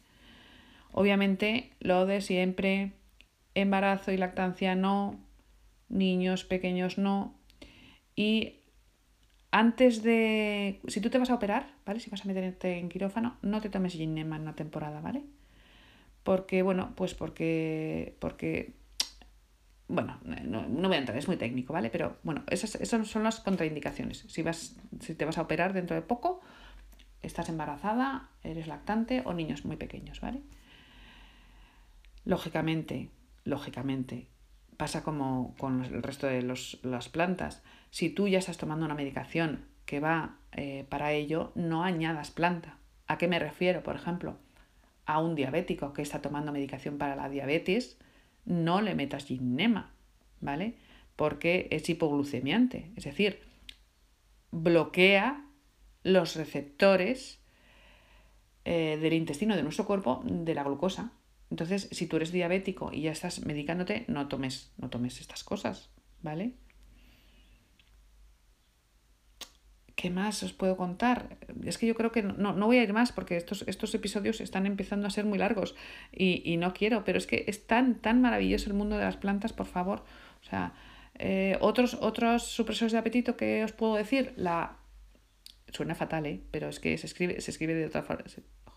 Obviamente 0.91 1.71
lo 1.79 2.05
de 2.05 2.19
siempre, 2.19 2.93
embarazo 3.55 4.11
y 4.11 4.17
lactancia 4.17 4.75
no, 4.75 5.19
niños 5.87 6.43
pequeños 6.43 6.97
no, 6.97 7.35
y 8.15 8.60
antes 9.51 10.01
de. 10.01 10.79
Si 10.87 11.01
tú 11.01 11.09
te 11.09 11.17
vas 11.17 11.29
a 11.29 11.35
operar, 11.35 11.67
¿vale? 11.85 11.99
Si 11.99 12.09
vas 12.09 12.23
a 12.23 12.27
meterte 12.27 12.77
en 12.77 12.89
quirófano, 12.89 13.37
no 13.41 13.61
te 13.61 13.69
tomes 13.69 13.93
Ginema 13.93 14.37
en 14.37 14.43
una 14.43 14.55
temporada, 14.55 15.01
¿vale? 15.01 15.23
Porque, 16.23 16.61
bueno, 16.61 16.93
pues 16.95 17.13
porque. 17.13 18.15
Porque. 18.19 18.73
Bueno, 19.89 20.17
no, 20.23 20.87
voy 20.87 20.95
a 20.95 20.99
entrar, 20.99 21.17
es 21.17 21.27
muy 21.27 21.35
técnico, 21.35 21.73
¿vale? 21.73 21.89
Pero 21.89 22.15
bueno, 22.23 22.43
esas, 22.49 22.75
esas 22.75 23.05
son 23.09 23.23
las 23.23 23.41
contraindicaciones. 23.41 24.19
Si, 24.29 24.41
vas, 24.41 24.77
si 25.01 25.15
te 25.15 25.25
vas 25.25 25.37
a 25.37 25.41
operar 25.41 25.73
dentro 25.73 25.97
de 25.97 26.01
poco, 26.01 26.39
estás 27.21 27.49
embarazada, 27.49 28.29
eres 28.41 28.67
lactante 28.67 29.21
o 29.25 29.33
niños 29.33 29.65
muy 29.65 29.75
pequeños, 29.75 30.21
¿vale? 30.21 30.41
Lógicamente, 32.23 33.09
lógicamente, 33.43 34.27
pasa 34.81 35.03
como 35.03 35.53
con 35.59 35.85
el 35.85 36.01
resto 36.01 36.25
de 36.25 36.41
los, 36.41 36.79
las 36.81 37.07
plantas 37.07 37.61
si 37.91 38.09
tú 38.09 38.27
ya 38.27 38.39
estás 38.39 38.57
tomando 38.57 38.83
una 38.83 38.95
medicación 38.95 39.63
que 39.85 39.99
va 39.99 40.37
eh, 40.53 40.87
para 40.89 41.11
ello, 41.13 41.51
no 41.53 41.83
añadas 41.83 42.31
planta. 42.31 42.79
¿A 43.05 43.19
qué 43.19 43.27
me 43.27 43.37
refiero? 43.37 43.83
Por 43.83 43.95
ejemplo, 43.95 44.37
a 45.05 45.19
un 45.19 45.35
diabético 45.35 45.93
que 45.93 46.01
está 46.01 46.23
tomando 46.23 46.51
medicación 46.51 46.97
para 46.97 47.15
la 47.15 47.29
diabetes, 47.29 47.99
no 48.43 48.81
le 48.81 48.95
metas 48.95 49.25
ginnema, 49.25 49.91
¿vale? 50.39 50.73
Porque 51.15 51.67
es 51.69 51.87
hipoglucemiante, 51.87 52.91
es 52.95 53.03
decir, 53.03 53.39
bloquea 54.49 55.45
los 56.01 56.35
receptores 56.35 57.39
eh, 58.65 58.97
del 58.99 59.13
intestino 59.13 59.55
de 59.55 59.61
nuestro 59.61 59.85
cuerpo 59.85 60.23
de 60.25 60.55
la 60.55 60.63
glucosa. 60.63 61.11
Entonces, 61.51 61.89
si 61.91 62.07
tú 62.07 62.15
eres 62.15 62.31
diabético 62.31 62.91
y 62.93 63.01
ya 63.01 63.11
estás 63.11 63.45
medicándote, 63.45 64.05
no 64.07 64.29
tomes, 64.29 64.71
no 64.77 64.89
tomes 64.89 65.19
estas 65.19 65.43
cosas, 65.43 65.91
¿vale? 66.21 66.53
¿Qué 69.95 70.09
más 70.09 70.41
os 70.43 70.53
puedo 70.53 70.77
contar? 70.77 71.37
Es 71.65 71.77
que 71.77 71.85
yo 71.85 71.93
creo 71.93 72.11
que 72.13 72.23
no, 72.23 72.53
no 72.53 72.65
voy 72.65 72.77
a 72.77 72.83
ir 72.83 72.93
más 72.93 73.11
porque 73.11 73.35
estos, 73.35 73.63
estos 73.67 73.93
episodios 73.93 74.39
están 74.39 74.65
empezando 74.65 75.07
a 75.07 75.11
ser 75.11 75.25
muy 75.25 75.37
largos 75.37 75.75
y, 76.11 76.41
y, 76.49 76.55
no 76.55 76.73
quiero, 76.73 77.03
pero 77.03 77.17
es 77.17 77.27
que 77.27 77.43
es 77.47 77.67
tan, 77.67 77.95
tan 78.01 78.21
maravilloso 78.21 78.69
el 78.69 78.73
mundo 78.73 78.97
de 78.97 79.03
las 79.03 79.17
plantas, 79.17 79.51
por 79.51 79.67
favor. 79.67 80.05
O 80.41 80.45
sea, 80.45 80.73
eh, 81.19 81.57
otros, 81.59 81.95
otros 81.95 82.43
supresores 82.43 82.93
de 82.93 82.97
apetito 82.97 83.35
que 83.35 83.63
os 83.63 83.73
puedo 83.73 83.95
decir, 83.95 84.33
la... 84.37 84.77
Suena 85.67 85.95
fatal, 85.95 86.25
¿eh? 86.25 86.41
Pero 86.49 86.69
es 86.69 86.79
que 86.79 86.97
se 86.97 87.07
escribe, 87.07 87.39
se 87.41 87.51
escribe 87.51 87.75
de 87.75 87.85
otra 87.85 88.03
forma. 88.03 88.23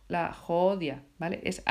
La 0.08 0.32
jodia, 0.32 1.04
¿vale? 1.18 1.40
Es 1.44 1.62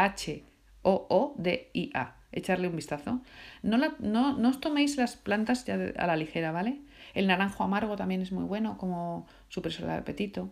H-O-O-D-I-A. 0.83 2.15
Echarle 2.31 2.67
un 2.67 2.75
vistazo. 2.75 3.21
No, 3.61 3.77
la, 3.77 3.93
no, 3.99 4.37
no 4.37 4.49
os 4.49 4.59
toméis 4.59 4.97
las 4.97 5.15
plantas 5.15 5.65
ya 5.65 5.75
a 5.97 6.07
la 6.07 6.15
ligera, 6.15 6.51
¿vale? 6.51 6.81
El 7.13 7.27
naranjo 7.27 7.63
amargo 7.63 7.95
también 7.95 8.21
es 8.21 8.31
muy 8.31 8.43
bueno 8.43 8.77
como 8.77 9.27
supresor 9.49 9.85
de 9.85 9.93
apetito. 9.93 10.51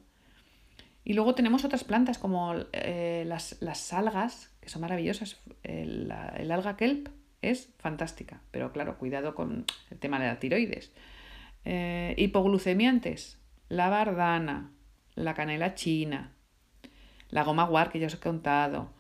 Y 1.03 1.13
luego 1.13 1.33
tenemos 1.33 1.65
otras 1.65 1.83
plantas 1.83 2.19
como 2.19 2.53
eh, 2.73 3.23
las, 3.27 3.57
las, 3.61 3.91
algas, 3.93 4.51
que 4.61 4.69
son 4.69 4.81
maravillosas. 4.81 5.39
El, 5.63 6.11
alga 6.11 6.77
kelp 6.77 7.09
es 7.41 7.73
fantástica, 7.79 8.41
pero 8.51 8.71
claro, 8.71 8.99
cuidado 8.99 9.33
con 9.33 9.65
el 9.89 9.97
tema 9.97 10.19
de 10.19 10.27
la 10.27 10.39
tiroides. 10.39 10.91
Eh, 11.65 12.13
hipoglucemiantes, 12.17 13.39
la 13.69 13.89
bardana, 13.89 14.71
la 15.15 15.33
canela 15.33 15.73
china, 15.73 16.33
la 17.29 17.43
goma 17.43 17.65
guar 17.65 17.91
que 17.91 17.99
ya 17.99 18.07
os 18.07 18.13
he 18.13 18.19
contado. 18.19 18.91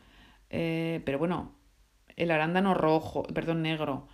Eh, 0.51 1.01
pero 1.05 1.17
bueno, 1.17 1.55
el 2.17 2.29
arándano 2.29 2.73
rojo, 2.73 3.23
perdón, 3.23 3.63
negro, 3.63 4.07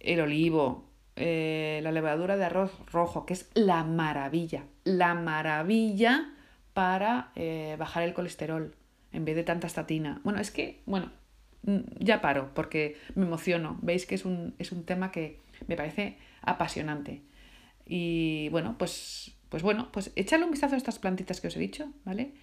el 0.00 0.20
olivo, 0.20 0.90
eh, 1.14 1.80
la 1.82 1.92
levadura 1.92 2.36
de 2.36 2.44
arroz 2.44 2.78
rojo, 2.92 3.24
que 3.24 3.32
es 3.32 3.48
la 3.54 3.84
maravilla, 3.84 4.64
la 4.84 5.14
maravilla 5.14 6.34
para 6.74 7.30
eh, 7.36 7.76
bajar 7.78 8.02
el 8.02 8.12
colesterol 8.12 8.74
en 9.12 9.24
vez 9.24 9.36
de 9.36 9.44
tanta 9.44 9.68
estatina. 9.68 10.20
Bueno, 10.24 10.40
es 10.40 10.50
que, 10.50 10.82
bueno, 10.84 11.12
mm, 11.62 11.78
ya 12.00 12.20
paro 12.20 12.50
porque 12.52 12.98
me 13.14 13.24
emociono. 13.24 13.78
Veis 13.82 14.04
que 14.04 14.16
es 14.16 14.24
un, 14.24 14.54
es 14.58 14.72
un 14.72 14.84
tema 14.84 15.10
que 15.12 15.40
me 15.68 15.76
parece 15.76 16.18
apasionante. 16.42 17.22
Y 17.86 18.48
bueno, 18.50 18.74
pues, 18.78 19.36
pues 19.48 19.62
bueno, 19.62 19.90
pues 19.92 20.12
echadle 20.16 20.44
un 20.44 20.50
vistazo 20.50 20.74
a 20.74 20.78
estas 20.78 20.98
plantitas 20.98 21.40
que 21.40 21.46
os 21.46 21.56
he 21.56 21.60
dicho, 21.60 21.88
¿vale? 22.04 22.34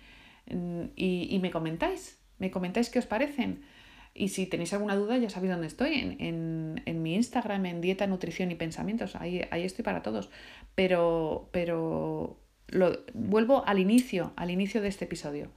Mm, 0.48 0.86
y, 0.96 1.28
y 1.30 1.40
me 1.40 1.52
comentáis, 1.52 2.23
me 2.44 2.52
comentáis 2.52 2.90
qué 2.90 3.00
os 3.00 3.06
parecen. 3.06 3.64
Y 4.14 4.28
si 4.28 4.46
tenéis 4.46 4.74
alguna 4.74 4.98
duda, 4.98 5.18
ya 5.18 5.30
sabéis 5.30 5.54
dónde 5.54 5.68
estoy, 5.68 6.18
en, 6.20 7.02
mi 7.02 7.16
Instagram, 7.16 7.66
en 7.66 7.80
Dieta, 7.80 8.06
Nutrición 8.06 8.52
y 8.52 8.56
Pensamientos. 8.56 9.16
Ahí, 9.16 9.42
ahí 9.50 9.64
estoy 9.64 9.84
para 9.86 10.04
todos. 10.04 10.30
Pero, 10.76 11.48
pero 11.52 12.38
lo, 12.68 13.00
vuelvo 13.14 13.64
al 13.66 13.80
inicio, 13.80 14.34
al 14.36 14.52
inicio 14.52 14.82
de 14.82 14.90
este 14.90 15.06
episodio. 15.06 15.52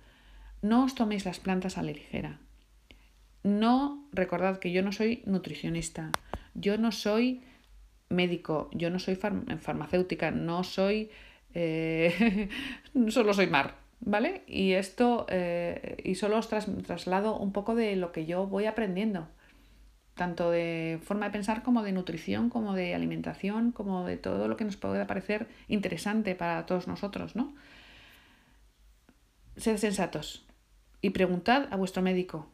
No 0.63 0.85
os 0.85 0.95
toméis 0.95 1.25
las 1.25 1.41
plantas 1.41 1.77
a 1.77 1.83
la 1.83 1.91
ligera. 1.91 2.39
No, 3.43 4.09
recordad 4.13 4.61
que 4.61 4.71
yo 4.71 4.83
no 4.83 4.93
soy 4.93 5.23
nutricionista, 5.27 6.13
yo 6.55 6.79
no 6.79 6.93
soy 6.93 7.43
médico, 8.09 8.71
yo 8.73 8.91
no 8.91 9.01
soy 9.01 9.17
farmacéutica, 9.17 10.31
no 10.31 10.63
soy... 10.63 11.11
Eh, 11.53 12.49
solo 13.09 13.35
soy 13.35 13.49
mar, 13.49 13.86
¿vale? 14.07 14.45
Y 14.47 14.73
esto, 14.73 15.27
eh, 15.29 15.99
y 16.03 16.15
solo 16.15 16.39
os 16.39 16.49
traslado 16.49 17.37
un 17.37 17.53
poco 17.53 17.75
de 17.75 17.97
lo 17.97 18.13
que 18.13 18.25
yo 18.25 18.47
voy 18.47 18.65
aprendiendo, 18.65 19.29
tanto 20.15 20.51
de 20.51 21.01
forma 21.03 21.27
de 21.27 21.33
pensar 21.33 21.63
como 21.63 21.83
de 21.83 21.93
nutrición, 21.93 22.49
como 22.49 22.73
de 22.73 22.95
alimentación, 22.95 23.73
como 23.73 24.07
de 24.07 24.17
todo 24.17 24.49
lo 24.49 24.57
que 24.57 24.65
nos 24.65 24.77
pueda 24.77 25.07
parecer 25.07 25.49
interesante 25.69 26.35
para 26.37 26.65
todos 26.67 26.87
nosotros, 26.87 27.37
¿no? 27.37 27.55
Sed 29.57 29.77
sensatos 29.77 30.47
y 31.03 31.11
preguntad 31.11 31.67
a 31.71 31.77
vuestro 31.77 32.03
médico. 32.03 32.49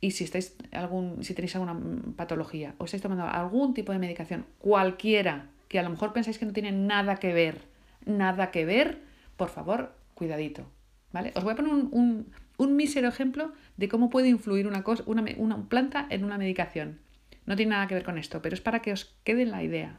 y 0.00 0.10
si, 0.10 0.24
estáis 0.24 0.56
algún, 0.72 1.24
si 1.24 1.32
tenéis 1.34 1.54
alguna 1.56 1.76
patología 2.16 2.74
o 2.78 2.84
estáis 2.84 3.02
tomando 3.02 3.24
algún 3.24 3.72
tipo 3.72 3.92
de 3.92 3.98
medicación, 3.98 4.46
cualquiera, 4.58 5.50
que 5.68 5.78
a 5.78 5.82
lo 5.82 5.90
mejor 5.90 6.12
pensáis 6.12 6.38
que 6.38 6.46
no 6.46 6.52
tiene 6.52 6.72
nada 6.72 7.16
que 7.16 7.32
ver, 7.32 7.62
nada 8.04 8.50
que 8.50 8.64
ver, 8.66 9.00
por 9.36 9.48
favor, 9.48 9.94
cuidadito. 10.16 10.66
¿vale? 11.12 11.32
Os 11.36 11.44
voy 11.44 11.52
a 11.52 11.56
poner 11.56 11.72
un, 11.72 12.26
un, 12.58 12.76
mísero 12.76 13.08
ejemplo 13.08 13.52
de 13.76 13.88
cómo 13.88 14.10
puede 14.10 14.28
influir 14.28 14.66
una, 14.66 14.82
cosa, 14.82 15.04
una, 15.06 15.24
una 15.36 15.68
planta 15.68 16.06
en 16.10 16.24
una 16.24 16.38
medicación. 16.38 16.98
No 17.44 17.54
tiene 17.54 17.70
nada 17.70 17.86
que 17.86 17.94
ver 17.94 18.02
con 18.02 18.18
esto, 18.18 18.42
pero 18.42 18.54
es 18.54 18.60
para 18.60 18.80
que 18.82 18.92
os 18.92 19.14
quede 19.22 19.46
la 19.46 19.62
idea. 19.62 19.98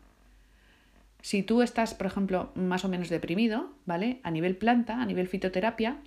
Si 1.22 1.44
tú 1.44 1.62
estás, 1.62 1.94
por 1.94 2.08
ejemplo, 2.08 2.52
más 2.56 2.84
o 2.84 2.90
menos 2.90 3.10
deprimido, 3.10 3.72
¿vale? 3.86 4.20
A 4.24 4.32
nivel 4.32 4.58
planta, 4.58 5.02
a 5.02 5.06
nivel 5.06 5.28
fitoterapia, 5.28 5.98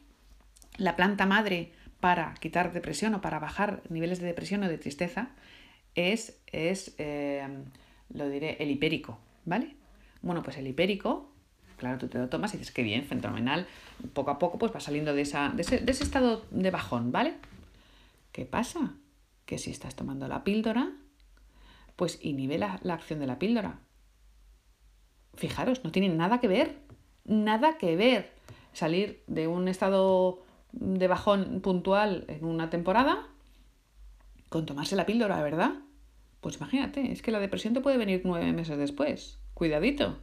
la 0.76 0.96
planta 0.96 1.26
madre 1.26 1.72
para 2.00 2.34
quitar 2.34 2.72
depresión 2.72 3.14
o 3.14 3.20
para 3.20 3.38
bajar 3.38 3.82
niveles 3.88 4.20
de 4.20 4.26
depresión 4.26 4.62
o 4.64 4.68
de 4.68 4.78
tristeza 4.78 5.30
es, 5.94 6.40
es 6.46 6.94
eh, 6.98 7.46
lo 8.12 8.28
diré, 8.28 8.56
el 8.60 8.70
hipérico, 8.70 9.18
¿vale? 9.44 9.74
Bueno, 10.22 10.42
pues 10.42 10.56
el 10.58 10.66
hipérico, 10.66 11.29
claro, 11.80 11.98
tú 11.98 12.08
te 12.08 12.18
lo 12.18 12.28
tomas 12.28 12.54
y 12.54 12.58
dices 12.58 12.72
que 12.72 12.82
bien, 12.82 13.04
fenomenal, 13.04 13.66
poco 14.12 14.30
a 14.30 14.38
poco 14.38 14.58
pues 14.58 14.72
va 14.72 14.80
saliendo 14.80 15.14
de, 15.14 15.22
esa, 15.22 15.48
de, 15.48 15.62
ese, 15.62 15.78
de 15.78 15.90
ese 15.90 16.04
estado 16.04 16.44
de 16.50 16.70
bajón, 16.70 17.10
¿vale? 17.10 17.34
¿Qué 18.32 18.44
pasa? 18.44 18.94
Que 19.46 19.58
si 19.58 19.70
estás 19.70 19.96
tomando 19.96 20.28
la 20.28 20.44
píldora, 20.44 20.92
pues 21.96 22.18
inhibe 22.22 22.58
la, 22.58 22.78
la 22.82 22.94
acción 22.94 23.18
de 23.18 23.26
la 23.26 23.38
píldora. 23.38 23.80
Fijaros, 25.34 25.82
no 25.82 25.90
tiene 25.90 26.10
nada 26.10 26.38
que 26.38 26.48
ver, 26.48 26.76
nada 27.24 27.78
que 27.78 27.96
ver 27.96 28.30
salir 28.74 29.24
de 29.26 29.48
un 29.48 29.66
estado 29.66 30.42
de 30.72 31.08
bajón 31.08 31.60
puntual 31.62 32.26
en 32.28 32.44
una 32.44 32.68
temporada 32.68 33.26
con 34.50 34.66
tomarse 34.66 34.96
la 34.96 35.06
píldora, 35.06 35.42
¿verdad? 35.42 35.72
Pues 36.42 36.56
imagínate, 36.56 37.10
es 37.10 37.22
que 37.22 37.30
la 37.30 37.40
depresión 37.40 37.72
te 37.72 37.80
puede 37.80 37.96
venir 37.96 38.20
nueve 38.24 38.52
meses 38.52 38.76
después. 38.76 39.38
Cuidadito. 39.54 40.18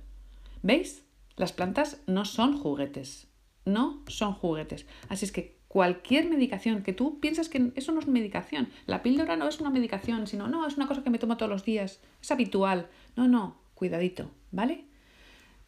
¿Veis? 0.61 1.06
Las 1.37 1.53
plantas 1.53 2.01
no 2.07 2.25
son 2.25 2.57
juguetes. 2.57 3.27
No 3.63 4.03
son 4.07 4.33
juguetes. 4.33 4.85
Así 5.07 5.23
es 5.23 5.31
que 5.31 5.57
cualquier 5.67 6.27
medicación 6.29 6.81
que 6.83 6.93
tú 6.93 7.19
piensas 7.19 7.47
que 7.47 7.71
eso 7.75 7.91
no 7.91 7.99
es 7.99 8.07
medicación. 8.07 8.69
La 8.87 9.03
píldora 9.03 9.37
no 9.37 9.47
es 9.47 9.59
una 9.61 9.69
medicación, 9.69 10.27
sino 10.27 10.47
no, 10.47 10.67
es 10.67 10.77
una 10.77 10.87
cosa 10.87 11.03
que 11.03 11.09
me 11.09 11.19
tomo 11.19 11.37
todos 11.37 11.51
los 11.51 11.63
días. 11.63 12.01
Es 12.21 12.31
habitual. 12.31 12.89
No, 13.15 13.27
no, 13.27 13.57
cuidadito, 13.75 14.31
¿vale? 14.51 14.85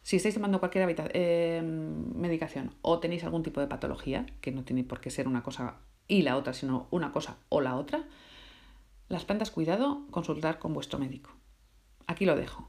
Si 0.02 0.16
estáis 0.16 0.34
tomando 0.34 0.58
cualquier 0.58 0.96
eh, 1.14 1.62
medicación 1.62 2.74
o 2.82 2.98
tenéis 2.98 3.22
algún 3.22 3.42
tipo 3.42 3.60
de 3.60 3.68
patología, 3.68 4.26
que 4.40 4.50
no 4.50 4.64
tiene 4.64 4.82
por 4.82 5.00
qué 5.00 5.10
ser 5.10 5.28
una 5.28 5.42
cosa 5.42 5.76
y 6.08 6.22
la 6.22 6.36
otra, 6.36 6.52
sino 6.52 6.88
una 6.90 7.12
cosa 7.12 7.36
o 7.48 7.60
la 7.60 7.76
otra, 7.76 8.04
las 9.08 9.24
plantas, 9.24 9.50
cuidado, 9.50 10.06
consultar 10.10 10.58
con 10.58 10.72
vuestro 10.72 10.98
médico. 10.98 11.30
Aquí 12.06 12.24
lo 12.24 12.34
dejo. 12.34 12.68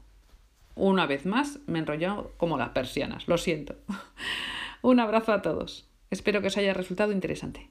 Una 0.74 1.06
vez 1.06 1.26
más, 1.26 1.58
me 1.66 1.78
enrolló 1.78 2.32
como 2.36 2.56
las 2.56 2.70
persianas, 2.70 3.28
lo 3.28 3.38
siento. 3.38 3.76
Un 4.82 5.00
abrazo 5.00 5.32
a 5.32 5.42
todos. 5.42 5.88
Espero 6.10 6.40
que 6.40 6.48
os 6.48 6.56
haya 6.56 6.74
resultado 6.74 7.12
interesante. 7.12 7.70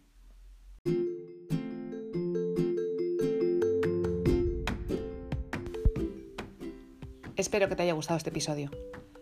Espero 7.35 7.67
que 7.67 7.75
te 7.75 7.83
haya 7.83 7.93
gustado 7.93 8.17
este 8.17 8.29
episodio. 8.29 8.69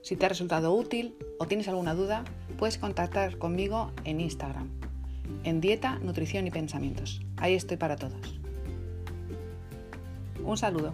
Si 0.02 0.16
te 0.18 0.26
ha 0.26 0.30
resultado 0.30 0.74
útil 0.74 1.16
o 1.40 1.48
tienes 1.48 1.68
alguna 1.70 1.94
duda, 1.94 2.26
puedes 2.58 2.78
contactar 2.78 3.38
conmigo 3.38 3.92
en 4.04 4.20
Instagram, 4.20 4.70
en 5.44 5.62
Dieta, 5.62 6.00
Nutrición 6.00 6.46
y 6.46 6.52
Pensamientos. 6.52 7.22
Ahí 7.38 7.54
estoy 7.54 7.78
para 7.78 7.96
todos. 7.96 8.40
Un 10.44 10.58
saludo. 10.58 10.94